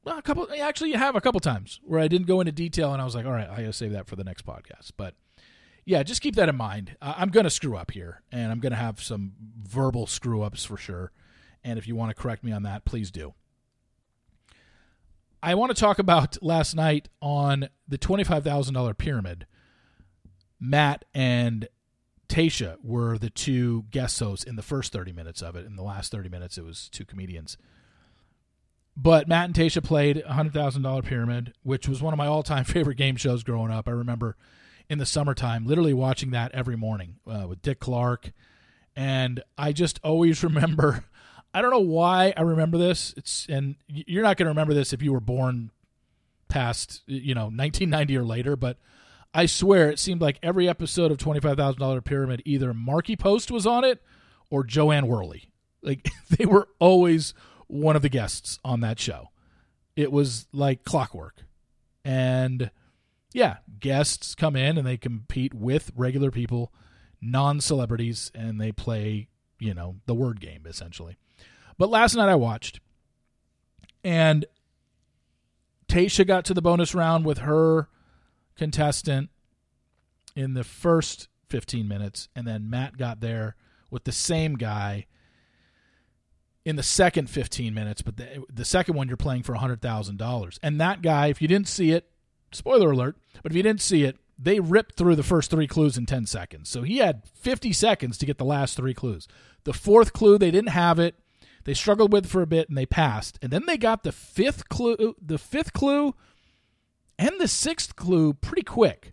Well, 0.04 0.18
a 0.18 0.22
couple 0.22 0.48
actually 0.60 0.90
you 0.90 0.98
have 0.98 1.16
a 1.16 1.20
couple 1.20 1.40
times 1.40 1.80
where 1.82 2.00
I 2.00 2.08
didn't 2.08 2.26
go 2.26 2.40
into 2.40 2.52
detail 2.52 2.92
and 2.92 3.02
I 3.02 3.04
was 3.04 3.14
like, 3.14 3.26
all 3.26 3.32
right, 3.32 3.48
I 3.48 3.56
gotta 3.56 3.72
save 3.72 3.92
that 3.92 4.06
for 4.06 4.16
the 4.16 4.24
next 4.24 4.46
podcast. 4.46 4.92
But 4.96 5.14
yeah, 5.84 6.02
just 6.02 6.20
keep 6.20 6.36
that 6.36 6.48
in 6.48 6.56
mind. 6.56 6.96
I'm 7.00 7.30
gonna 7.30 7.50
screw 7.50 7.76
up 7.76 7.90
here, 7.90 8.22
and 8.30 8.52
I'm 8.52 8.60
gonna 8.60 8.76
have 8.76 9.02
some 9.02 9.32
verbal 9.62 10.06
screw 10.06 10.42
ups 10.42 10.64
for 10.64 10.76
sure. 10.76 11.12
And 11.64 11.78
if 11.78 11.88
you 11.88 11.96
want 11.96 12.14
to 12.14 12.22
correct 12.22 12.44
me 12.44 12.52
on 12.52 12.62
that, 12.64 12.84
please 12.84 13.10
do. 13.10 13.34
I 15.42 15.54
want 15.54 15.74
to 15.74 15.80
talk 15.80 15.98
about 15.98 16.42
last 16.42 16.74
night 16.74 17.08
on 17.22 17.68
the 17.86 17.96
$25,000 17.98 18.98
pyramid. 18.98 19.46
Matt 20.60 21.04
and 21.14 21.68
Tayshia 22.28 22.76
were 22.82 23.18
the 23.18 23.30
two 23.30 23.84
guest 23.90 24.20
hosts 24.20 24.44
in 24.44 24.56
the 24.56 24.62
first 24.62 24.92
30 24.92 25.12
minutes 25.12 25.42
of 25.42 25.56
it. 25.56 25.66
In 25.66 25.76
the 25.76 25.82
last 25.82 26.12
30 26.12 26.28
minutes, 26.28 26.58
it 26.58 26.64
was 26.64 26.88
two 26.90 27.04
comedians. 27.04 27.56
But 28.96 29.28
Matt 29.28 29.46
and 29.46 29.54
Tayshia 29.54 29.82
played 29.82 30.18
a 30.18 30.22
$100,000 30.22 31.04
Pyramid, 31.04 31.54
which 31.62 31.88
was 31.88 32.02
one 32.02 32.12
of 32.12 32.18
my 32.18 32.26
all 32.26 32.42
time 32.42 32.64
favorite 32.64 32.96
game 32.96 33.16
shows 33.16 33.42
growing 33.42 33.70
up. 33.70 33.88
I 33.88 33.92
remember 33.92 34.36
in 34.90 34.98
the 34.98 35.06
summertime, 35.06 35.66
literally 35.66 35.94
watching 35.94 36.30
that 36.30 36.52
every 36.52 36.76
morning 36.76 37.16
uh, 37.26 37.46
with 37.48 37.62
Dick 37.62 37.80
Clark. 37.80 38.32
And 38.96 39.42
I 39.56 39.72
just 39.72 40.00
always 40.02 40.42
remember. 40.44 41.04
I 41.54 41.62
don't 41.62 41.70
know 41.70 41.78
why 41.78 42.34
I 42.36 42.42
remember 42.42 42.76
this. 42.76 43.14
It's 43.16 43.46
and 43.48 43.76
you're 43.86 44.22
not 44.22 44.36
going 44.36 44.46
to 44.46 44.50
remember 44.50 44.74
this 44.74 44.92
if 44.92 45.02
you 45.02 45.12
were 45.12 45.20
born 45.20 45.70
past 46.48 47.02
you 47.06 47.34
know 47.34 47.44
1990 47.44 48.16
or 48.16 48.24
later, 48.24 48.56
but 48.56 48.78
I 49.34 49.46
swear 49.46 49.90
it 49.90 49.98
seemed 49.98 50.20
like 50.20 50.38
every 50.42 50.68
episode 50.68 51.10
of 51.10 51.18
Twenty 51.18 51.40
Five 51.40 51.56
Thousand 51.56 51.80
Dollar 51.80 52.00
Pyramid, 52.00 52.42
either 52.44 52.72
Markie 52.72 53.16
Post 53.16 53.50
was 53.50 53.66
on 53.66 53.84
it 53.84 54.02
or 54.50 54.64
Jo-Anne 54.64 55.06
Worley. 55.06 55.50
Like 55.82 56.08
they 56.30 56.46
were 56.46 56.68
always 56.78 57.34
one 57.66 57.96
of 57.96 58.02
the 58.02 58.08
guests 58.08 58.58
on 58.64 58.80
that 58.80 58.98
show. 58.98 59.28
It 59.96 60.12
was 60.12 60.46
like 60.52 60.84
clockwork. 60.84 61.42
And 62.04 62.70
yeah, 63.32 63.58
guests 63.78 64.34
come 64.34 64.56
in 64.56 64.78
and 64.78 64.86
they 64.86 64.96
compete 64.96 65.52
with 65.52 65.92
regular 65.94 66.30
people, 66.30 66.72
non 67.20 67.60
celebrities, 67.60 68.32
and 68.34 68.60
they 68.60 68.72
play, 68.72 69.28
you 69.58 69.74
know, 69.74 69.96
the 70.06 70.14
word 70.14 70.40
game 70.40 70.64
essentially. 70.66 71.16
But 71.76 71.90
last 71.90 72.14
night 72.14 72.28
I 72.28 72.34
watched, 72.34 72.80
and 74.02 74.46
Tayshia 75.88 76.26
got 76.26 76.44
to 76.46 76.54
the 76.54 76.62
bonus 76.62 76.94
round 76.94 77.24
with 77.24 77.38
her 77.38 77.88
contestant 78.58 79.30
in 80.36 80.54
the 80.54 80.64
first 80.64 81.28
15 81.48 81.88
minutes, 81.88 82.28
and 82.36 82.46
then 82.46 82.68
Matt 82.68 82.98
got 82.98 83.20
there 83.20 83.56
with 83.90 84.04
the 84.04 84.12
same 84.12 84.56
guy 84.56 85.06
in 86.64 86.76
the 86.76 86.82
second 86.82 87.30
15 87.30 87.72
minutes, 87.72 88.02
but 88.02 88.18
the, 88.18 88.44
the 88.52 88.64
second 88.64 88.94
one 88.94 89.08
you're 89.08 89.16
playing 89.16 89.42
for 89.42 89.54
$100,000. 89.54 90.58
And 90.62 90.80
that 90.80 91.00
guy, 91.00 91.28
if 91.28 91.40
you 91.40 91.48
didn't 91.48 91.68
see 91.68 91.92
it, 91.92 92.10
spoiler 92.52 92.90
alert, 92.90 93.16
but 93.42 93.52
if 93.52 93.56
you 93.56 93.62
didn't 93.62 93.80
see 93.80 94.04
it, 94.04 94.18
they 94.38 94.60
ripped 94.60 94.96
through 94.96 95.16
the 95.16 95.22
first 95.22 95.50
three 95.50 95.66
clues 95.66 95.96
in 95.96 96.06
10 96.06 96.26
seconds. 96.26 96.68
So 96.68 96.82
he 96.82 96.98
had 96.98 97.22
50 97.34 97.72
seconds 97.72 98.18
to 98.18 98.26
get 98.26 98.38
the 98.38 98.44
last 98.44 98.76
three 98.76 98.94
clues. 98.94 99.26
The 99.64 99.72
fourth 99.72 100.12
clue, 100.12 100.38
they 100.38 100.50
didn't 100.50 100.70
have 100.70 100.98
it. 100.98 101.16
They 101.64 101.74
struggled 101.74 102.12
with 102.12 102.26
for 102.26 102.42
a 102.42 102.46
bit 102.46 102.68
and 102.68 102.78
they 102.78 102.86
passed. 102.86 103.38
And 103.42 103.50
then 103.50 103.66
they 103.66 103.76
got 103.76 104.04
the 104.04 104.12
fifth 104.12 104.68
clue, 104.68 105.16
the 105.20 105.38
fifth 105.38 105.72
clue 105.72 106.14
and 107.18 107.40
the 107.40 107.48
sixth 107.48 107.96
clue 107.96 108.32
pretty 108.34 108.62
quick. 108.62 109.12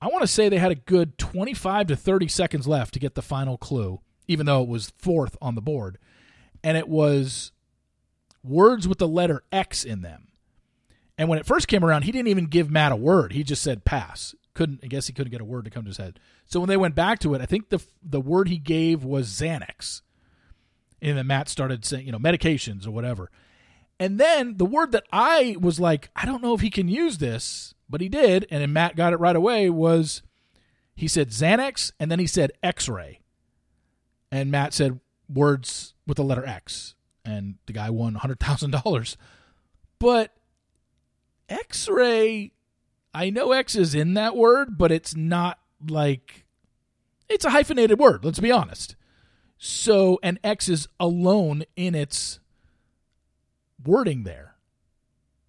I 0.00 0.08
want 0.08 0.22
to 0.22 0.26
say 0.28 0.48
they 0.48 0.58
had 0.58 0.72
a 0.72 0.76
good 0.76 1.16
25 1.18 1.88
to 1.88 1.96
30 1.96 2.28
seconds 2.28 2.66
left 2.66 2.94
to 2.94 3.00
get 3.00 3.14
the 3.14 3.22
final 3.22 3.56
clue, 3.56 4.00
even 4.26 4.46
though 4.46 4.62
it 4.62 4.68
was 4.68 4.92
fourth 4.98 5.36
on 5.40 5.54
the 5.54 5.60
board 5.60 5.98
and 6.62 6.76
it 6.76 6.88
was 6.88 7.52
words 8.42 8.86
with 8.86 8.98
the 8.98 9.08
letter 9.08 9.42
X 9.52 9.84
in 9.84 10.02
them. 10.02 10.28
And 11.18 11.28
when 11.28 11.38
it 11.38 11.46
first 11.46 11.68
came 11.68 11.84
around, 11.84 12.02
he 12.02 12.12
didn't 12.12 12.28
even 12.28 12.46
give 12.46 12.70
Matt 12.70 12.92
a 12.92 12.96
word. 12.96 13.32
He 13.32 13.42
just 13.42 13.62
said 13.62 13.84
pass. 13.84 14.34
Couldn't 14.54 14.80
I 14.82 14.86
guess 14.86 15.06
he 15.06 15.12
couldn't 15.12 15.30
get 15.30 15.40
a 15.40 15.46
word 15.46 15.64
to 15.64 15.70
come 15.70 15.84
to 15.84 15.90
his 15.90 15.96
head. 15.96 16.20
So 16.46 16.60
when 16.60 16.68
they 16.68 16.76
went 16.76 16.94
back 16.94 17.18
to 17.20 17.34
it, 17.34 17.40
I 17.40 17.46
think 17.46 17.68
the 17.68 17.82
the 18.02 18.20
word 18.20 18.48
he 18.48 18.58
gave 18.58 19.04
was 19.04 19.28
Xanax. 19.28 20.02
And 21.00 21.18
then 21.18 21.26
Matt 21.26 21.48
started 21.48 21.84
saying, 21.84 22.06
you 22.06 22.12
know, 22.12 22.18
medications 22.18 22.86
or 22.86 22.92
whatever. 22.92 23.30
And 24.02 24.18
then 24.18 24.56
the 24.56 24.66
word 24.66 24.90
that 24.90 25.04
I 25.12 25.54
was 25.60 25.78
like, 25.78 26.10
I 26.16 26.26
don't 26.26 26.42
know 26.42 26.54
if 26.54 26.60
he 26.60 26.70
can 26.70 26.88
use 26.88 27.18
this, 27.18 27.72
but 27.88 28.00
he 28.00 28.08
did, 28.08 28.48
and 28.50 28.60
then 28.60 28.72
Matt 28.72 28.96
got 28.96 29.12
it 29.12 29.20
right 29.20 29.36
away 29.36 29.70
was 29.70 30.22
he 30.96 31.06
said 31.06 31.28
Xanax 31.28 31.92
and 32.00 32.10
then 32.10 32.18
he 32.18 32.26
said 32.26 32.50
X-ray. 32.64 33.20
And 34.32 34.50
Matt 34.50 34.74
said 34.74 34.98
words 35.32 35.94
with 36.04 36.16
the 36.16 36.24
letter 36.24 36.44
X, 36.44 36.96
and 37.24 37.58
the 37.66 37.72
guy 37.72 37.90
won 37.90 38.16
hundred 38.16 38.40
thousand 38.40 38.72
dollars. 38.72 39.16
But 40.00 40.34
X-ray, 41.48 42.50
I 43.14 43.30
know 43.30 43.52
X 43.52 43.76
is 43.76 43.94
in 43.94 44.14
that 44.14 44.34
word, 44.36 44.76
but 44.78 44.90
it's 44.90 45.14
not 45.14 45.60
like 45.88 46.44
it's 47.28 47.44
a 47.44 47.50
hyphenated 47.50 48.00
word. 48.00 48.24
Let's 48.24 48.40
be 48.40 48.50
honest. 48.50 48.96
So, 49.58 50.18
and 50.24 50.40
X 50.42 50.68
is 50.68 50.88
alone 50.98 51.62
in 51.76 51.94
its 51.94 52.40
wording 53.86 54.24
there. 54.24 54.56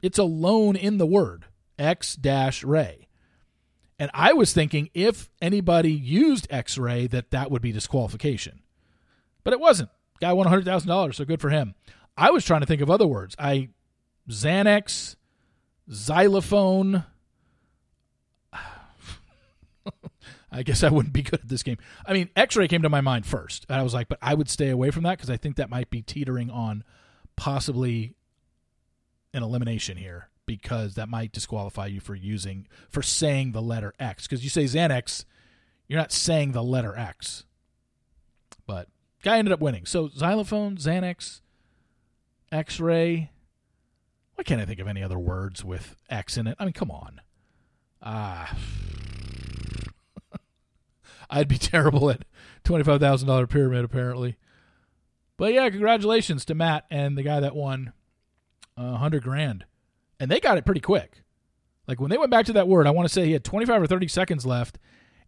It's 0.01 0.19
alone 0.19 0.75
in 0.75 0.97
the 0.97 1.05
word 1.05 1.45
X 1.79 2.15
dash 2.15 2.63
ray. 2.63 3.07
And 3.99 4.11
I 4.13 4.33
was 4.33 4.53
thinking 4.53 4.89
if 4.93 5.29
anybody 5.41 5.91
used 5.91 6.47
X 6.49 6.77
ray, 6.77 7.07
that 7.07 7.31
that 7.31 7.51
would 7.51 7.61
be 7.61 7.71
disqualification. 7.71 8.61
But 9.43 9.53
it 9.53 9.59
wasn't. 9.59 9.89
Guy 10.19 10.33
won 10.33 10.47
hundred 10.47 10.65
thousand 10.65 10.89
dollars, 10.89 11.17
so 11.17 11.25
good 11.25 11.41
for 11.41 11.49
him. 11.49 11.75
I 12.17 12.31
was 12.31 12.45
trying 12.45 12.61
to 12.61 12.67
think 12.67 12.81
of 12.81 12.89
other 12.89 13.07
words. 13.07 13.35
I 13.39 13.69
Xanax, 14.29 15.15
xylophone. 15.89 17.03
I 20.51 20.63
guess 20.63 20.83
I 20.83 20.89
wouldn't 20.89 21.13
be 21.13 21.23
good 21.23 21.39
at 21.39 21.49
this 21.49 21.63
game. 21.63 21.77
I 22.05 22.13
mean, 22.13 22.29
X-ray 22.35 22.67
came 22.67 22.83
to 22.83 22.89
my 22.89 23.01
mind 23.01 23.25
first, 23.25 23.65
and 23.69 23.79
I 23.79 23.83
was 23.83 23.93
like, 23.93 24.07
but 24.07 24.19
I 24.21 24.35
would 24.35 24.49
stay 24.49 24.69
away 24.69 24.91
from 24.91 25.03
that 25.03 25.17
because 25.17 25.29
I 25.29 25.37
think 25.37 25.55
that 25.55 25.69
might 25.69 25.89
be 25.89 26.01
teetering 26.01 26.49
on 26.49 26.83
possibly 27.35 28.15
an 29.33 29.43
elimination 29.43 29.97
here 29.97 30.29
because 30.45 30.95
that 30.95 31.09
might 31.09 31.31
disqualify 31.31 31.87
you 31.87 31.99
for 31.99 32.15
using 32.15 32.67
for 32.89 33.01
saying 33.01 33.51
the 33.51 33.61
letter 33.61 33.93
X 33.99 34.27
because 34.27 34.43
you 34.43 34.49
say 34.49 34.65
Xanax, 34.65 35.25
you're 35.87 35.99
not 35.99 36.11
saying 36.11 36.51
the 36.51 36.63
letter 36.63 36.95
X. 36.97 37.45
But 38.65 38.89
Guy 39.23 39.37
ended 39.37 39.53
up 39.53 39.61
winning. 39.61 39.85
So 39.85 40.09
xylophone, 40.09 40.75
Xanax, 40.75 41.39
X-ray. 42.51 43.31
Why 44.35 44.43
can't 44.43 44.61
I 44.61 44.65
think 44.65 44.79
of 44.79 44.87
any 44.87 45.01
other 45.01 45.17
words 45.17 45.63
with 45.63 45.95
X 46.09 46.37
in 46.37 46.45
it? 46.45 46.57
I 46.59 46.65
mean, 46.65 46.73
come 46.73 46.91
on. 46.91 47.21
Ah. 48.01 48.55
I'd 51.29 51.47
be 51.47 51.57
terrible 51.57 52.09
at 52.09 52.25
$25,000 52.65 53.49
pyramid, 53.49 53.85
apparently. 53.85 54.35
But 55.37 55.53
yeah, 55.53 55.69
congratulations 55.69 56.43
to 56.45 56.55
Matt 56.55 56.85
and 56.91 57.17
the 57.17 57.23
guy 57.23 57.39
that 57.39 57.55
won 57.55 57.93
a 58.77 58.91
100 58.91 59.23
grand. 59.23 59.65
And 60.19 60.29
they 60.29 60.39
got 60.39 60.57
it 60.57 60.65
pretty 60.65 60.81
quick. 60.81 61.23
Like 61.87 61.99
when 61.99 62.09
they 62.09 62.17
went 62.17 62.31
back 62.31 62.45
to 62.45 62.53
that 62.53 62.67
word, 62.67 62.87
I 62.87 62.91
want 62.91 63.07
to 63.07 63.13
say 63.13 63.25
he 63.25 63.33
had 63.33 63.43
25 63.43 63.81
or 63.81 63.87
30 63.87 64.07
seconds 64.07 64.45
left 64.45 64.77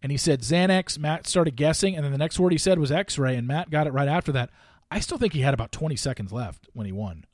and 0.02 0.12
he 0.12 0.18
said 0.18 0.42
Xanax. 0.42 1.00
Matt 1.00 1.26
started 1.26 1.56
guessing, 1.56 1.96
and 1.96 2.06
then 2.06 2.12
the 2.12 2.18
next 2.18 2.40
word 2.40 2.52
he 2.52 2.58
said 2.58 2.78
was 2.78 2.92
X 2.92 3.18
ray, 3.18 3.36
and 3.36 3.48
Matt 3.48 3.72
got 3.72 3.88
it 3.88 3.94
right 3.94 4.08
after 4.08 4.32
that. 4.34 4.52
I 4.92 5.00
still 5.00 5.18
think 5.18 5.34
he 5.34 5.42
had 5.42 5.54
about 5.54 5.72
20 5.72 5.96
seconds 5.96 6.32
left 6.32 6.68
when 6.74 6.86
he 6.86 6.92
won. 6.92 7.26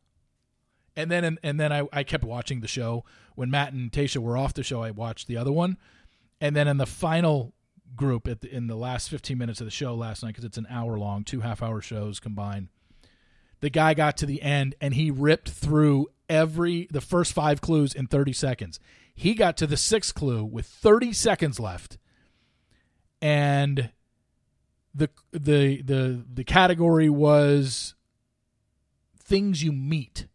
And 0.95 1.11
then 1.11 1.23
and, 1.23 1.39
and 1.43 1.59
then 1.59 1.73
I, 1.73 1.87
I 1.91 2.03
kept 2.03 2.23
watching 2.23 2.61
the 2.61 2.67
show. 2.67 3.03
When 3.35 3.51
Matt 3.51 3.73
and 3.73 3.91
Tayshia 3.91 4.21
were 4.21 4.37
off 4.37 4.53
the 4.53 4.63
show, 4.63 4.83
I 4.83 4.91
watched 4.91 5.27
the 5.27 5.37
other 5.37 5.51
one. 5.51 5.77
And 6.39 6.55
then 6.55 6.67
in 6.67 6.77
the 6.77 6.85
final 6.85 7.53
group 7.95 8.27
at 8.27 8.41
the, 8.41 8.53
in 8.53 8.67
the 8.67 8.75
last 8.75 9.09
15 9.09 9.37
minutes 9.37 9.59
of 9.59 9.65
the 9.65 9.71
show 9.71 9.93
last 9.93 10.23
night, 10.23 10.29
because 10.29 10.45
it's 10.45 10.57
an 10.57 10.67
hour 10.69 10.97
long, 10.97 11.23
two 11.23 11.41
half 11.41 11.61
hour 11.61 11.81
shows 11.81 12.19
combined, 12.19 12.69
the 13.61 13.69
guy 13.69 13.93
got 13.93 14.17
to 14.17 14.25
the 14.25 14.41
end 14.41 14.75
and 14.81 14.93
he 14.93 15.09
ripped 15.09 15.49
through 15.49 16.07
every 16.29 16.87
the 16.91 17.01
first 17.01 17.33
five 17.33 17.61
clues 17.61 17.93
in 17.93 18.07
30 18.07 18.33
seconds. 18.33 18.79
He 19.13 19.33
got 19.33 19.57
to 19.57 19.67
the 19.67 19.77
sixth 19.77 20.13
clue 20.13 20.43
with 20.43 20.65
30 20.65 21.13
seconds 21.13 21.59
left. 21.59 21.97
And 23.21 23.91
the 24.93 25.09
the 25.31 25.81
the 25.81 26.25
the 26.33 26.43
category 26.43 27.09
was 27.09 27.95
things 29.17 29.63
you 29.63 29.71
meet. 29.71 30.27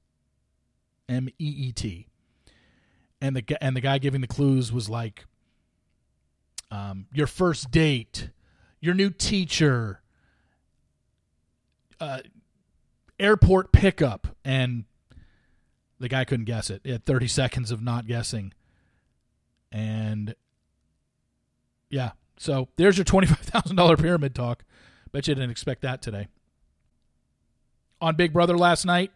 M 1.09 1.28
E 1.38 1.54
E 1.68 1.73
T. 1.73 2.09
And 3.21 3.37
the 3.37 3.62
and 3.62 3.76
the 3.76 3.80
guy 3.80 3.99
giving 3.99 4.21
the 4.21 4.26
clues 4.26 4.73
was 4.73 4.88
like 4.88 5.26
um, 6.71 7.06
your 7.12 7.26
first 7.26 7.71
date 7.71 8.30
your 8.80 8.95
new 8.95 9.11
teacher 9.11 10.00
uh, 12.00 12.21
airport 13.18 13.73
pickup 13.73 14.37
and 14.44 14.85
the 15.99 16.08
guy 16.08 16.25
couldn't 16.25 16.44
guess 16.44 16.70
it. 16.70 16.82
He 16.85 16.90
had 16.90 17.04
30 17.04 17.28
seconds 17.28 17.70
of 17.70 17.82
not 17.82 18.06
guessing. 18.06 18.52
And 19.73 20.35
yeah, 21.90 22.12
so 22.37 22.68
there's 22.76 22.99
your 22.99 23.04
$25,000 23.04 24.00
pyramid 24.00 24.35
talk. 24.35 24.64
Bet 25.12 25.28
you 25.28 25.35
didn't 25.35 25.50
expect 25.50 25.82
that 25.82 26.02
today. 26.02 26.28
On 28.00 28.14
Big 28.14 28.32
Brother 28.32 28.58
last 28.58 28.85
night, 28.85 29.11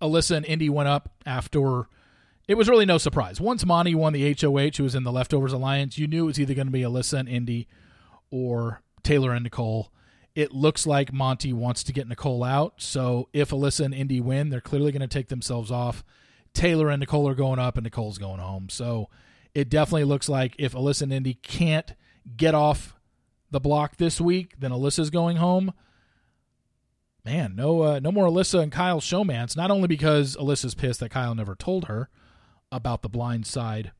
Alyssa 0.00 0.36
and 0.36 0.46
Indy 0.46 0.68
went 0.68 0.88
up 0.88 1.12
after. 1.26 1.88
It 2.48 2.56
was 2.56 2.68
really 2.68 2.86
no 2.86 2.98
surprise. 2.98 3.40
Once 3.40 3.64
Monte 3.64 3.94
won 3.94 4.12
the 4.12 4.36
HOH, 4.40 4.76
who 4.76 4.82
was 4.84 4.94
in 4.94 5.04
the 5.04 5.12
Leftovers 5.12 5.52
Alliance, 5.52 5.96
you 5.96 6.06
knew 6.06 6.24
it 6.24 6.26
was 6.26 6.40
either 6.40 6.54
going 6.54 6.66
to 6.66 6.72
be 6.72 6.82
Alyssa 6.82 7.20
and 7.20 7.28
Indy 7.28 7.68
or 8.30 8.82
Taylor 9.02 9.32
and 9.32 9.44
Nicole. 9.44 9.92
It 10.34 10.52
looks 10.52 10.86
like 10.86 11.12
Monte 11.12 11.52
wants 11.52 11.82
to 11.84 11.92
get 11.92 12.08
Nicole 12.08 12.42
out. 12.42 12.74
So 12.78 13.28
if 13.32 13.50
Alyssa 13.50 13.84
and 13.84 13.94
Indy 13.94 14.20
win, 14.20 14.48
they're 14.48 14.60
clearly 14.60 14.92
going 14.92 15.00
to 15.00 15.06
take 15.06 15.28
themselves 15.28 15.70
off. 15.70 16.02
Taylor 16.54 16.88
and 16.88 17.00
Nicole 17.00 17.28
are 17.28 17.34
going 17.34 17.58
up, 17.58 17.76
and 17.76 17.84
Nicole's 17.84 18.18
going 18.18 18.40
home. 18.40 18.68
So 18.68 19.08
it 19.54 19.68
definitely 19.68 20.04
looks 20.04 20.28
like 20.28 20.54
if 20.58 20.72
Alyssa 20.72 21.02
and 21.02 21.12
Indy 21.12 21.34
can't 21.34 21.92
get 22.36 22.54
off 22.54 22.94
the 23.50 23.60
block 23.60 23.96
this 23.96 24.20
week, 24.20 24.54
then 24.58 24.70
Alyssa's 24.70 25.10
going 25.10 25.36
home. 25.36 25.72
Man, 27.24 27.54
no, 27.54 27.82
uh, 27.82 28.00
no 28.00 28.10
more 28.10 28.26
Alyssa 28.26 28.60
and 28.60 28.72
Kyle 28.72 29.00
showmance. 29.00 29.56
Not 29.56 29.70
only 29.70 29.86
because 29.86 30.36
Alyssa's 30.36 30.74
pissed 30.74 31.00
that 31.00 31.10
Kyle 31.10 31.34
never 31.34 31.54
told 31.54 31.84
her 31.84 32.08
about 32.72 33.02
the 33.02 33.08
blind 33.08 33.46
side 33.46 33.92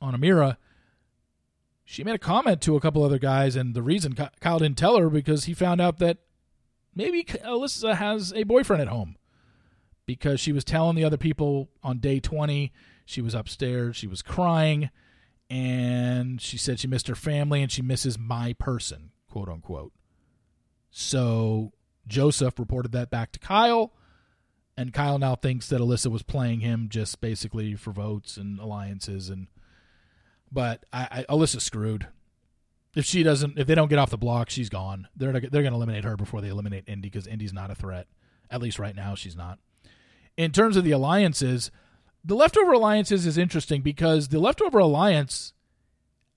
on 0.00 0.14
Ameerah, 0.14 0.56
she 1.90 2.04
made 2.04 2.14
a 2.14 2.18
comment 2.18 2.60
to 2.60 2.76
a 2.76 2.80
couple 2.82 3.02
other 3.02 3.18
guys, 3.18 3.56
and 3.56 3.72
the 3.72 3.82
reason 3.82 4.14
Kyle 4.14 4.58
didn't 4.58 4.76
tell 4.76 4.98
her 4.98 5.08
because 5.08 5.44
he 5.44 5.54
found 5.54 5.80
out 5.80 5.98
that 6.00 6.18
maybe 6.94 7.24
Alyssa 7.24 7.94
has 7.94 8.30
a 8.34 8.42
boyfriend 8.42 8.82
at 8.82 8.88
home 8.88 9.16
because 10.04 10.38
she 10.38 10.52
was 10.52 10.64
telling 10.64 10.96
the 10.96 11.04
other 11.04 11.16
people 11.16 11.70
on 11.82 11.98
day 11.98 12.20
20 12.20 12.74
she 13.06 13.22
was 13.22 13.34
upstairs, 13.34 13.96
she 13.96 14.06
was 14.06 14.20
crying, 14.20 14.90
and 15.48 16.42
she 16.42 16.58
said 16.58 16.78
she 16.78 16.86
missed 16.86 17.08
her 17.08 17.14
family 17.14 17.62
and 17.62 17.72
she 17.72 17.80
misses 17.80 18.18
my 18.18 18.52
person, 18.52 19.12
quote 19.26 19.48
unquote. 19.48 19.94
So 20.90 21.72
Joseph 22.06 22.58
reported 22.58 22.92
that 22.92 23.08
back 23.08 23.32
to 23.32 23.38
Kyle, 23.38 23.94
and 24.76 24.92
Kyle 24.92 25.18
now 25.18 25.36
thinks 25.36 25.70
that 25.70 25.80
Alyssa 25.80 26.10
was 26.10 26.22
playing 26.22 26.60
him 26.60 26.88
just 26.90 27.22
basically 27.22 27.76
for 27.76 27.92
votes 27.92 28.36
and 28.36 28.60
alliances 28.60 29.30
and 29.30 29.46
but 30.50 30.84
I, 30.92 31.24
I 31.28 31.32
Alyssa's 31.32 31.64
screwed. 31.64 32.06
If 32.94 33.04
she 33.04 33.22
doesn't, 33.22 33.58
if 33.58 33.66
they 33.66 33.74
don't 33.74 33.88
get 33.88 33.98
off 33.98 34.10
the 34.10 34.18
block, 34.18 34.50
she's 34.50 34.68
gone. 34.68 35.08
They're 35.16 35.32
they're 35.32 35.62
going 35.62 35.72
to 35.72 35.76
eliminate 35.76 36.04
her 36.04 36.16
before 36.16 36.40
they 36.40 36.48
eliminate 36.48 36.84
Indy 36.86 37.08
because 37.08 37.26
Indy's 37.26 37.52
not 37.52 37.70
a 37.70 37.74
threat. 37.74 38.06
At 38.50 38.62
least 38.62 38.78
right 38.78 38.96
now, 38.96 39.14
she's 39.14 39.36
not. 39.36 39.58
In 40.36 40.52
terms 40.52 40.76
of 40.76 40.84
the 40.84 40.92
alliances, 40.92 41.70
the 42.24 42.34
leftover 42.34 42.72
alliances 42.72 43.26
is 43.26 43.36
interesting 43.36 43.82
because 43.82 44.28
the 44.28 44.38
leftover 44.38 44.78
alliance 44.78 45.52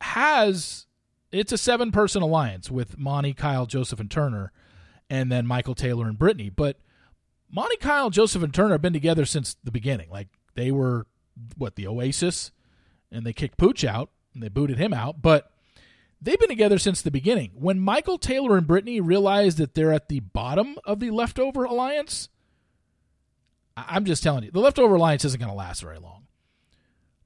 has 0.02 0.88
it's 1.32 1.52
a 1.52 1.58
seven 1.58 1.92
person 1.92 2.22
alliance 2.22 2.70
with 2.70 2.98
Monte, 2.98 3.34
Kyle, 3.34 3.66
Joseph, 3.66 4.00
and 4.00 4.12
Turner, 4.12 4.52
and 5.10 5.32
then 5.32 5.48
Michael 5.48 5.76
Taylor 5.76 6.08
and 6.08 6.18
Brittany. 6.18 6.50
But 6.50 6.78
Monte, 7.50 7.78
Kyle, 7.78 8.10
Joseph, 8.10 8.44
and 8.44 8.54
Turner 8.54 8.74
have 8.74 8.82
been 8.82 8.94
together 8.94 9.26
since 9.26 9.56
the 9.64 9.72
beginning. 9.72 10.10
Like 10.10 10.28
they 10.56 10.72
were 10.72 11.08
what 11.58 11.76
the 11.76 11.88
Oasis 11.88 12.52
and 13.12 13.26
they 13.26 13.34
kicked 13.34 13.58
Pooch 13.58 13.84
out 13.84 14.10
and 14.34 14.42
they 14.42 14.50
booted 14.50 14.78
him 14.78 14.94
out, 14.94 15.22
but 15.22 15.52
they've 16.22 16.40
been 16.40 16.50
together 16.50 16.78
since 16.78 17.02
the 17.02 17.12
beginning. 17.12 17.52
When 17.56 17.80
Michael 17.80 18.18
Taylor 18.18 18.58
and 18.58 18.68
Brittany 18.68 19.02
realize 19.02 19.56
that 19.56 19.74
they're 19.74 19.94
at 19.94 20.10
the 20.10 20.20
bottom 20.20 20.78
of 20.86 21.00
the 21.00 21.12
leftover 21.12 21.64
alliance, 21.64 22.30
I'm 23.76 24.06
just 24.06 24.24
telling 24.24 24.44
you, 24.44 24.52
the 24.52 24.60
leftover 24.60 24.96
alliance 24.96 25.26
isn't 25.26 25.40
going 25.40 25.52
to 25.52 25.58
last 25.58 25.82
very 25.82 26.00
long. 26.00 26.28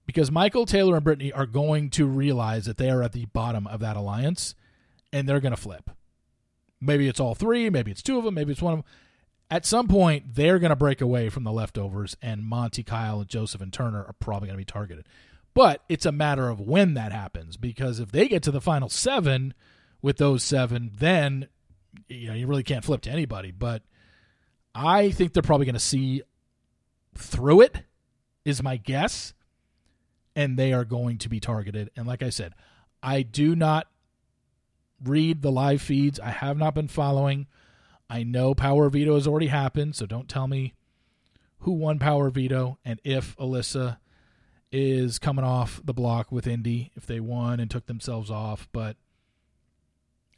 Because 0.06 0.32
Michael 0.32 0.66
Taylor 0.66 0.96
and 0.96 1.04
Brittany 1.04 1.32
are 1.32 1.48
going 1.48 1.90
to 1.92 2.06
realize 2.06 2.66
that 2.66 2.78
they 2.78 2.90
are 2.92 3.02
at 3.02 3.14
the 3.14 3.26
bottom 3.26 3.66
of 3.66 3.80
that 3.80 3.98
alliance 3.98 4.54
and 5.12 5.28
they're 5.28 5.40
going 5.40 5.56
to 5.56 5.62
flip. 5.62 5.90
Maybe 6.80 7.08
it's 7.08 7.20
all 7.20 7.34
three, 7.34 7.70
maybe 7.70 7.90
it's 7.90 8.04
two 8.04 8.18
of 8.18 8.24
them, 8.24 8.36
maybe 8.36 8.52
it's 8.52 8.62
one 8.62 8.74
of 8.74 8.80
them. 8.80 8.86
At 9.50 9.66
some 9.66 9.88
point, 9.88 10.36
they're 10.36 10.60
going 10.60 10.72
to 10.72 10.76
break 10.76 11.02
away 11.02 11.30
from 11.30 11.44
the 11.44 11.52
leftovers, 11.52 12.18
and 12.20 12.44
Monte, 12.44 12.82
Kyle, 12.84 13.20
and 13.20 13.30
Joseph 13.30 13.62
and 13.62 13.72
Turner 13.72 14.04
are 14.04 14.16
probably 14.20 14.48
going 14.48 14.56
to 14.56 14.62
be 14.62 14.66
targeted. 14.66 15.08
But 15.56 15.84
it's 15.88 16.06
a 16.06 16.12
matter 16.12 16.50
of 16.50 16.60
when 16.60 16.94
that 16.96 17.14
happens 17.14 17.58
because 17.58 18.00
if 18.00 18.12
they 18.12 18.28
get 18.28 18.44
to 18.44 18.52
the 18.52 18.62
final 18.62 18.90
seven 18.90 19.56
with 20.02 20.18
those 20.18 20.44
seven, 20.44 20.92
then 20.94 21.48
you 22.10 22.28
know 22.28 22.34
you 22.34 22.46
really 22.46 22.62
can't 22.62 22.84
flip 22.84 23.02
to 23.04 23.10
anybody. 23.10 23.52
But 23.52 23.82
I 24.76 25.10
think 25.12 25.32
they're 25.34 25.42
probably 25.42 25.66
going 25.66 25.74
to 25.74 25.80
see 25.80 26.22
through 27.18 27.62
it, 27.62 27.84
is 28.44 28.62
my 28.62 28.76
guess, 28.76 29.34
and 30.36 30.60
they 30.60 30.74
are 30.74 30.84
going 30.84 31.18
to 31.20 31.30
be 31.30 31.40
targeted. 31.40 31.90
And 31.96 32.06
like 32.06 32.22
I 32.22 32.30
said, 32.30 32.54
I 33.02 33.22
do 33.22 33.56
not 33.56 33.88
read 35.02 35.42
the 35.42 35.52
live 35.52 35.82
feeds. 35.82 36.20
I 36.20 36.32
have 36.32 36.58
not 36.58 36.76
been 36.76 36.90
following. 36.90 37.48
I 38.10 38.24
know 38.24 38.54
Power 38.54 38.90
Veto 38.90 39.16
has 39.16 39.26
already 39.26 39.48
happened, 39.48 39.96
so 39.96 40.06
don't 40.06 40.28
tell 40.28 40.50
me 40.50 40.74
who 41.60 41.72
won 41.72 41.98
Power 41.98 42.30
Veto 42.30 42.78
and 42.84 43.00
if 43.06 43.38
Alyssa 43.38 43.98
is 44.72 45.20
coming 45.20 45.46
off 45.46 45.82
the 45.84 45.94
block 45.94 46.32
with 46.32 46.48
Indy 46.48 46.92
if 46.96 47.06
they 47.06 47.20
won 47.20 47.60
and 47.60 47.70
took 47.70 47.86
themselves 47.86 48.30
off. 48.30 48.68
But 48.72 48.98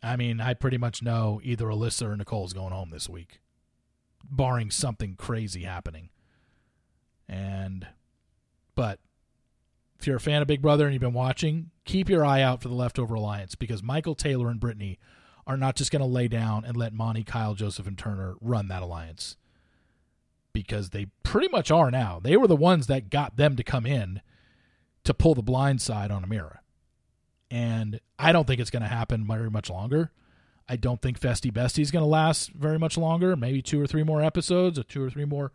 I 0.03 0.15
mean, 0.15 0.39
I 0.39 0.53
pretty 0.53 0.77
much 0.77 1.01
know 1.01 1.41
either 1.43 1.65
Alyssa 1.65 2.07
or 2.07 2.15
Nicole's 2.15 2.53
going 2.53 2.73
home 2.73 2.91
this 2.91 3.09
week, 3.09 3.39
barring 4.23 4.71
something 4.71 5.15
crazy 5.15 5.63
happening. 5.63 6.09
And, 7.27 7.87
but 8.75 8.99
if 9.99 10.07
you're 10.07 10.17
a 10.17 10.21
fan 10.21 10.41
of 10.41 10.47
Big 10.47 10.61
Brother 10.61 10.85
and 10.85 10.93
you've 10.93 11.01
been 11.01 11.13
watching, 11.13 11.71
keep 11.83 12.09
your 12.09 12.23
eye 12.23 12.41
out 12.41 12.61
for 12.61 12.69
the 12.69 12.75
leftover 12.75 13.15
alliance 13.15 13.55
because 13.55 13.81
Michael 13.81 14.15
Taylor 14.15 14.49
and 14.49 14.59
Brittany 14.59 14.99
are 15.45 15.57
not 15.57 15.75
just 15.75 15.91
going 15.91 16.01
to 16.01 16.05
lay 16.05 16.27
down 16.27 16.63
and 16.63 16.77
let 16.77 16.93
Monte, 16.93 17.23
Kyle, 17.23 17.55
Joseph, 17.55 17.87
and 17.87 17.97
Turner 17.97 18.35
run 18.39 18.67
that 18.67 18.83
alliance 18.83 19.37
because 20.57 20.89
they 20.89 21.05
pretty 21.21 21.47
much 21.49 21.69
are 21.69 21.91
now. 21.91 22.19
They 22.19 22.35
were 22.35 22.47
the 22.47 22.55
ones 22.55 22.87
that 22.87 23.11
got 23.11 23.37
them 23.37 23.55
to 23.57 23.63
come 23.63 23.85
in 23.85 24.21
to 25.03 25.13
pull 25.13 25.35
the 25.35 25.43
blind 25.43 25.83
side 25.83 26.09
on 26.09 26.25
Ameerah. 26.25 26.57
And 27.51 27.99
I 28.17 28.31
don't 28.31 28.47
think 28.47 28.59
it's 28.59 28.71
going 28.71 28.81
to 28.81 28.87
happen 28.87 29.27
very 29.27 29.51
much 29.51 29.69
longer. 29.69 30.09
I 30.67 30.75
don't 30.75 30.99
think 30.99 31.19
Festie 31.19 31.53
Bestie 31.53 31.83
is 31.83 31.91
going 31.91 32.01
to 32.01 32.09
last 32.09 32.49
very 32.53 32.79
much 32.79 32.97
longer. 32.97 33.35
Maybe 33.35 33.61
two 33.61 33.79
or 33.79 33.85
three 33.85 34.01
more 34.01 34.23
episodes 34.23 34.79
or 34.79 34.83
two 34.83 35.03
or 35.03 35.11
three 35.11 35.25
more 35.25 35.51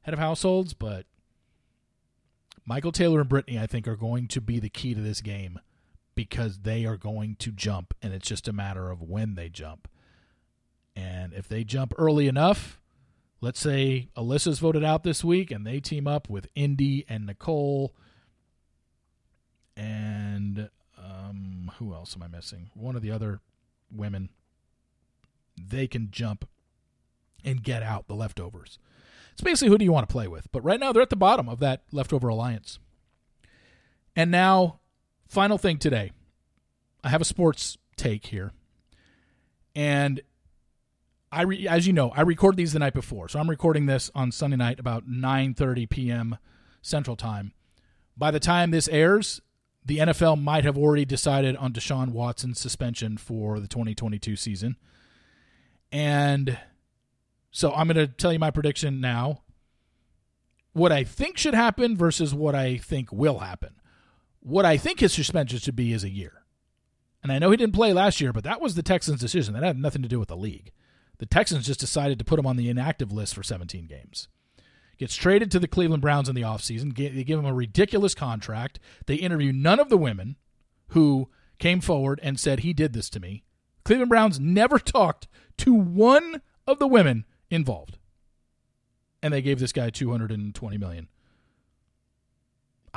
head 0.00 0.14
of 0.14 0.20
households. 0.20 0.72
But 0.72 1.04
Michael 2.64 2.92
Taylor 2.92 3.20
and 3.20 3.28
Brittany, 3.28 3.58
I 3.58 3.66
think, 3.66 3.86
are 3.86 3.94
going 3.94 4.26
to 4.28 4.40
be 4.40 4.58
the 4.58 4.70
key 4.70 4.94
to 4.94 5.02
this 5.02 5.20
game 5.20 5.60
because 6.14 6.60
they 6.60 6.86
are 6.86 6.96
going 6.96 7.36
to 7.40 7.52
jump, 7.52 7.92
and 8.00 8.14
it's 8.14 8.26
just 8.26 8.48
a 8.48 8.54
matter 8.54 8.90
of 8.90 9.02
when 9.02 9.34
they 9.34 9.50
jump. 9.50 9.86
And 10.96 11.34
if 11.34 11.46
they 11.46 11.62
jump 11.62 11.92
early 11.98 12.26
enough, 12.26 12.80
let's 13.40 13.60
say 13.60 14.08
Alyssa's 14.16 14.58
voted 14.58 14.84
out 14.84 15.02
this 15.02 15.22
week 15.24 15.50
and 15.50 15.66
they 15.66 15.80
team 15.80 16.06
up 16.06 16.28
with 16.28 16.48
Indy 16.54 17.04
and 17.08 17.26
Nicole 17.26 17.94
and 19.76 20.70
um, 20.98 21.70
who 21.78 21.92
else 21.92 22.16
am 22.16 22.22
I 22.22 22.28
missing? 22.28 22.70
One 22.74 22.96
of 22.96 23.02
the 23.02 23.10
other 23.10 23.40
women. 23.94 24.30
They 25.56 25.86
can 25.86 26.10
jump 26.10 26.48
and 27.44 27.62
get 27.62 27.82
out 27.82 28.08
the 28.08 28.14
leftovers. 28.14 28.78
It's 29.32 29.42
basically 29.42 29.68
who 29.68 29.78
do 29.78 29.84
you 29.84 29.92
want 29.92 30.08
to 30.08 30.12
play 30.12 30.28
with? 30.28 30.50
But 30.50 30.64
right 30.64 30.80
now 30.80 30.92
they're 30.92 31.02
at 31.02 31.10
the 31.10 31.16
bottom 31.16 31.48
of 31.48 31.60
that 31.60 31.82
leftover 31.92 32.28
alliance. 32.28 32.78
And 34.14 34.30
now, 34.30 34.80
final 35.28 35.58
thing 35.58 35.78
today. 35.78 36.12
I 37.04 37.10
have 37.10 37.20
a 37.20 37.26
sports 37.26 37.76
take 37.96 38.26
here. 38.26 38.52
And 39.74 40.22
I 41.32 41.42
re- 41.42 41.68
as 41.68 41.86
you 41.86 41.92
know, 41.92 42.10
I 42.10 42.22
record 42.22 42.56
these 42.56 42.72
the 42.72 42.78
night 42.78 42.94
before. 42.94 43.28
So 43.28 43.38
I'm 43.38 43.50
recording 43.50 43.86
this 43.86 44.10
on 44.14 44.32
Sunday 44.32 44.56
night 44.56 44.78
about 44.78 45.08
9:30 45.08 45.88
p.m. 45.88 46.38
Central 46.82 47.16
Time. 47.16 47.52
By 48.16 48.30
the 48.30 48.40
time 48.40 48.70
this 48.70 48.88
airs, 48.88 49.40
the 49.84 49.98
NFL 49.98 50.42
might 50.42 50.64
have 50.64 50.78
already 50.78 51.04
decided 51.04 51.56
on 51.56 51.72
Deshaun 51.72 52.08
Watson's 52.08 52.58
suspension 52.58 53.16
for 53.16 53.60
the 53.60 53.68
2022 53.68 54.36
season. 54.36 54.76
And 55.92 56.58
so 57.50 57.72
I'm 57.72 57.86
going 57.86 57.96
to 57.96 58.06
tell 58.06 58.32
you 58.32 58.38
my 58.38 58.50
prediction 58.50 59.00
now. 59.00 59.42
What 60.72 60.92
I 60.92 61.04
think 61.04 61.38
should 61.38 61.54
happen 61.54 61.96
versus 61.96 62.34
what 62.34 62.54
I 62.54 62.76
think 62.76 63.12
will 63.12 63.38
happen. 63.38 63.76
What 64.40 64.64
I 64.64 64.76
think 64.76 65.00
his 65.00 65.12
suspension 65.12 65.58
should 65.58 65.76
be 65.76 65.92
is 65.92 66.04
a 66.04 66.10
year. 66.10 66.42
And 67.22 67.32
I 67.32 67.38
know 67.38 67.50
he 67.50 67.56
didn't 67.56 67.74
play 67.74 67.92
last 67.92 68.20
year, 68.20 68.32
but 68.32 68.44
that 68.44 68.60
was 68.60 68.74
the 68.74 68.82
Texans' 68.82 69.20
decision. 69.20 69.54
That 69.54 69.62
had 69.62 69.78
nothing 69.78 70.02
to 70.02 70.08
do 70.08 70.18
with 70.18 70.28
the 70.28 70.36
league. 70.36 70.72
The 71.18 71.26
Texans 71.26 71.66
just 71.66 71.80
decided 71.80 72.18
to 72.18 72.24
put 72.24 72.38
him 72.38 72.46
on 72.46 72.56
the 72.56 72.68
inactive 72.68 73.12
list 73.12 73.34
for 73.34 73.42
17 73.42 73.86
games. 73.86 74.28
Gets 74.98 75.16
traded 75.16 75.50
to 75.50 75.58
the 75.58 75.68
Cleveland 75.68 76.02
Browns 76.02 76.28
in 76.28 76.34
the 76.34 76.42
offseason. 76.42 76.96
They 76.96 77.24
give 77.24 77.38
him 77.38 77.46
a 77.46 77.54
ridiculous 77.54 78.14
contract. 78.14 78.78
They 79.06 79.16
interview 79.16 79.52
none 79.52 79.78
of 79.78 79.90
the 79.90 79.98
women 79.98 80.36
who 80.88 81.28
came 81.58 81.80
forward 81.80 82.18
and 82.22 82.40
said, 82.40 82.60
He 82.60 82.72
did 82.72 82.92
this 82.92 83.10
to 83.10 83.20
me. 83.20 83.44
Cleveland 83.84 84.08
Browns 84.08 84.40
never 84.40 84.78
talked 84.78 85.28
to 85.58 85.74
one 85.74 86.40
of 86.66 86.78
the 86.78 86.88
women 86.88 87.24
involved. 87.50 87.98
And 89.22 89.32
they 89.32 89.42
gave 89.42 89.58
this 89.58 89.72
guy 89.72 89.90
220 89.90 90.78
million. 90.78 91.08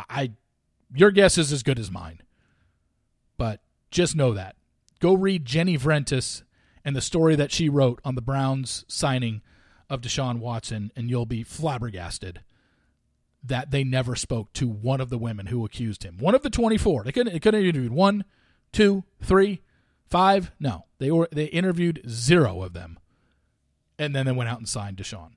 I 0.10 0.32
your 0.93 1.12
guess 1.12 1.38
is 1.38 1.51
as 1.51 1.63
good 1.63 1.79
as 1.79 1.91
mine. 1.91 2.21
But 3.38 3.62
just 3.91 4.15
know 4.15 4.34
that. 4.34 4.55
Go 4.99 5.13
read 5.13 5.45
Jenny 5.45 5.77
Vrentas 5.77 6.43
and 6.83 6.95
the 6.95 7.01
story 7.01 7.35
that 7.35 7.51
she 7.51 7.69
wrote 7.69 7.99
on 8.03 8.15
the 8.15 8.21
Browns 8.21 8.85
signing 8.87 9.41
of 9.89 10.01
Deshaun 10.01 10.39
Watson, 10.39 10.91
and 10.95 11.09
you'll 11.09 11.25
be 11.25 11.43
flabbergasted 11.43 12.41
that 13.43 13.71
they 13.71 13.83
never 13.83 14.15
spoke 14.15 14.51
to 14.53 14.67
one 14.67 14.99
of 14.99 15.09
the 15.09 15.17
women 15.17 15.47
who 15.47 15.65
accused 15.65 16.03
him. 16.03 16.17
One 16.17 16.35
of 16.35 16.43
the 16.43 16.49
24. 16.49 17.03
They 17.03 17.11
couldn't, 17.11 17.33
they 17.33 17.39
couldn't 17.39 17.63
interview 17.63 17.89
one, 17.89 18.25
two, 18.71 19.03
three, 19.21 19.61
five. 20.09 20.51
No, 20.59 20.85
they 20.99 21.11
were 21.11 21.29
they 21.31 21.45
interviewed 21.45 22.01
zero 22.07 22.61
of 22.61 22.73
them, 22.73 22.99
and 23.97 24.15
then 24.15 24.25
they 24.25 24.31
went 24.31 24.49
out 24.49 24.57
and 24.57 24.67
signed 24.67 24.97
Deshaun. 24.97 25.31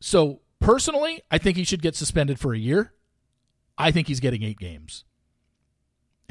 So 0.00 0.40
personally, 0.60 1.22
I 1.30 1.38
think 1.38 1.56
he 1.56 1.64
should 1.64 1.82
get 1.82 1.94
suspended 1.94 2.40
for 2.40 2.52
a 2.52 2.58
year. 2.58 2.92
I 3.78 3.90
think 3.90 4.08
he's 4.08 4.20
getting 4.20 4.42
eight 4.42 4.58
games. 4.58 5.04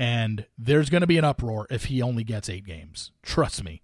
And 0.01 0.47
there's 0.57 0.89
going 0.89 1.01
to 1.01 1.07
be 1.07 1.19
an 1.19 1.25
uproar 1.25 1.67
if 1.69 1.85
he 1.85 2.01
only 2.01 2.23
gets 2.23 2.49
eight 2.49 2.65
games. 2.65 3.11
Trust 3.21 3.63
me. 3.63 3.83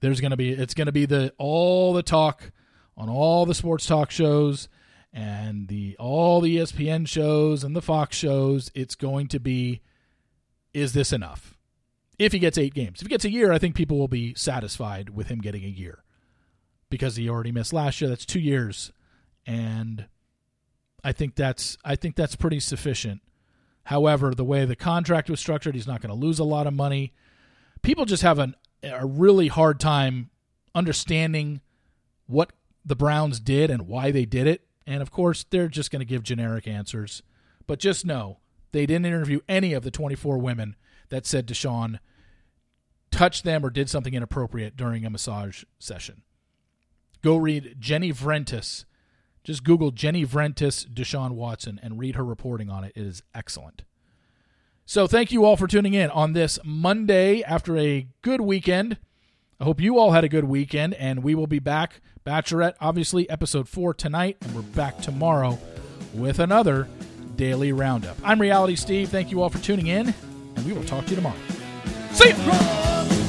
There's 0.00 0.20
going 0.20 0.32
to 0.32 0.36
be 0.36 0.50
it's 0.50 0.74
going 0.74 0.86
to 0.86 0.92
be 0.92 1.06
the 1.06 1.32
all 1.38 1.92
the 1.92 2.02
talk 2.02 2.50
on 2.96 3.08
all 3.08 3.46
the 3.46 3.54
sports 3.54 3.86
talk 3.86 4.10
shows 4.10 4.68
and 5.12 5.68
the 5.68 5.96
all 6.00 6.40
the 6.40 6.56
ESPN 6.56 7.06
shows 7.06 7.62
and 7.62 7.76
the 7.76 7.80
Fox 7.80 8.16
shows. 8.16 8.72
It's 8.74 8.96
going 8.96 9.28
to 9.28 9.38
be 9.38 9.82
is 10.74 10.94
this 10.94 11.12
enough? 11.12 11.56
If 12.18 12.32
he 12.32 12.40
gets 12.40 12.58
eight 12.58 12.74
games, 12.74 13.00
if 13.00 13.06
he 13.06 13.10
gets 13.10 13.24
a 13.24 13.30
year, 13.30 13.52
I 13.52 13.58
think 13.58 13.76
people 13.76 13.98
will 13.98 14.08
be 14.08 14.34
satisfied 14.34 15.10
with 15.10 15.28
him 15.28 15.38
getting 15.38 15.62
a 15.62 15.68
year 15.68 16.02
because 16.90 17.14
he 17.14 17.30
already 17.30 17.52
missed 17.52 17.72
last 17.72 18.00
year. 18.00 18.10
That's 18.10 18.26
two 18.26 18.40
years, 18.40 18.90
and 19.46 20.06
I 21.04 21.12
think 21.12 21.36
that's 21.36 21.78
I 21.84 21.94
think 21.94 22.16
that's 22.16 22.34
pretty 22.34 22.58
sufficient. 22.58 23.20
However, 23.86 24.34
the 24.34 24.44
way 24.44 24.64
the 24.64 24.74
contract 24.74 25.30
was 25.30 25.38
structured, 25.38 25.76
he's 25.76 25.86
not 25.86 26.00
going 26.00 26.10
to 26.10 26.26
lose 26.26 26.40
a 26.40 26.44
lot 26.44 26.66
of 26.66 26.74
money. 26.74 27.12
People 27.82 28.04
just 28.04 28.24
have 28.24 28.40
an, 28.40 28.56
a 28.82 29.06
really 29.06 29.46
hard 29.46 29.78
time 29.78 30.30
understanding 30.74 31.60
what 32.26 32.50
the 32.84 32.96
Browns 32.96 33.38
did 33.38 33.70
and 33.70 33.86
why 33.86 34.10
they 34.10 34.24
did 34.24 34.48
it. 34.48 34.62
And 34.88 35.02
of 35.02 35.12
course, 35.12 35.44
they're 35.50 35.68
just 35.68 35.92
going 35.92 36.00
to 36.00 36.04
give 36.04 36.24
generic 36.24 36.66
answers. 36.66 37.22
But 37.68 37.78
just 37.78 38.04
know 38.04 38.38
they 38.72 38.86
didn't 38.86 39.06
interview 39.06 39.38
any 39.48 39.72
of 39.72 39.84
the 39.84 39.92
24 39.92 40.38
women 40.38 40.74
that 41.10 41.24
said 41.24 41.46
Deshaun 41.46 42.00
touched 43.12 43.44
them 43.44 43.64
or 43.64 43.70
did 43.70 43.88
something 43.88 44.14
inappropriate 44.14 44.76
during 44.76 45.06
a 45.06 45.10
massage 45.10 45.62
session. 45.78 46.22
Go 47.22 47.36
read 47.36 47.76
Jenny 47.78 48.12
Vrentas 48.12 48.84
just 49.46 49.62
Google 49.62 49.92
Jenny 49.92 50.26
Vrentas 50.26 50.84
Deshaun 50.88 51.30
Watson 51.30 51.78
and 51.80 52.00
read 52.00 52.16
her 52.16 52.24
reporting 52.24 52.68
on 52.68 52.82
it. 52.82 52.92
It 52.96 53.06
is 53.06 53.22
excellent. 53.32 53.84
So 54.84 55.06
thank 55.06 55.30
you 55.30 55.44
all 55.44 55.56
for 55.56 55.68
tuning 55.68 55.94
in 55.94 56.10
on 56.10 56.32
this 56.32 56.58
Monday 56.64 57.44
after 57.44 57.78
a 57.78 58.08
good 58.22 58.40
weekend. 58.40 58.98
I 59.60 59.64
hope 59.64 59.80
you 59.80 59.98
all 59.98 60.10
had 60.10 60.24
a 60.24 60.28
good 60.28 60.44
weekend, 60.44 60.94
and 60.94 61.22
we 61.22 61.36
will 61.36 61.46
be 61.46 61.60
back. 61.60 62.00
Bachelorette, 62.26 62.74
obviously, 62.80 63.30
episode 63.30 63.68
four 63.68 63.94
tonight, 63.94 64.36
and 64.40 64.52
we're 64.52 64.62
back 64.62 64.98
tomorrow 64.98 65.58
with 66.12 66.40
another 66.40 66.88
daily 67.36 67.72
roundup. 67.72 68.16
I'm 68.24 68.40
Reality 68.40 68.74
Steve. 68.74 69.10
Thank 69.10 69.30
you 69.30 69.42
all 69.42 69.48
for 69.48 69.58
tuning 69.58 69.86
in, 69.86 70.12
and 70.56 70.66
we 70.66 70.72
will 70.72 70.84
talk 70.84 71.04
to 71.04 71.10
you 71.10 71.16
tomorrow. 71.16 71.38
See 72.10 72.30
you. 72.30 73.25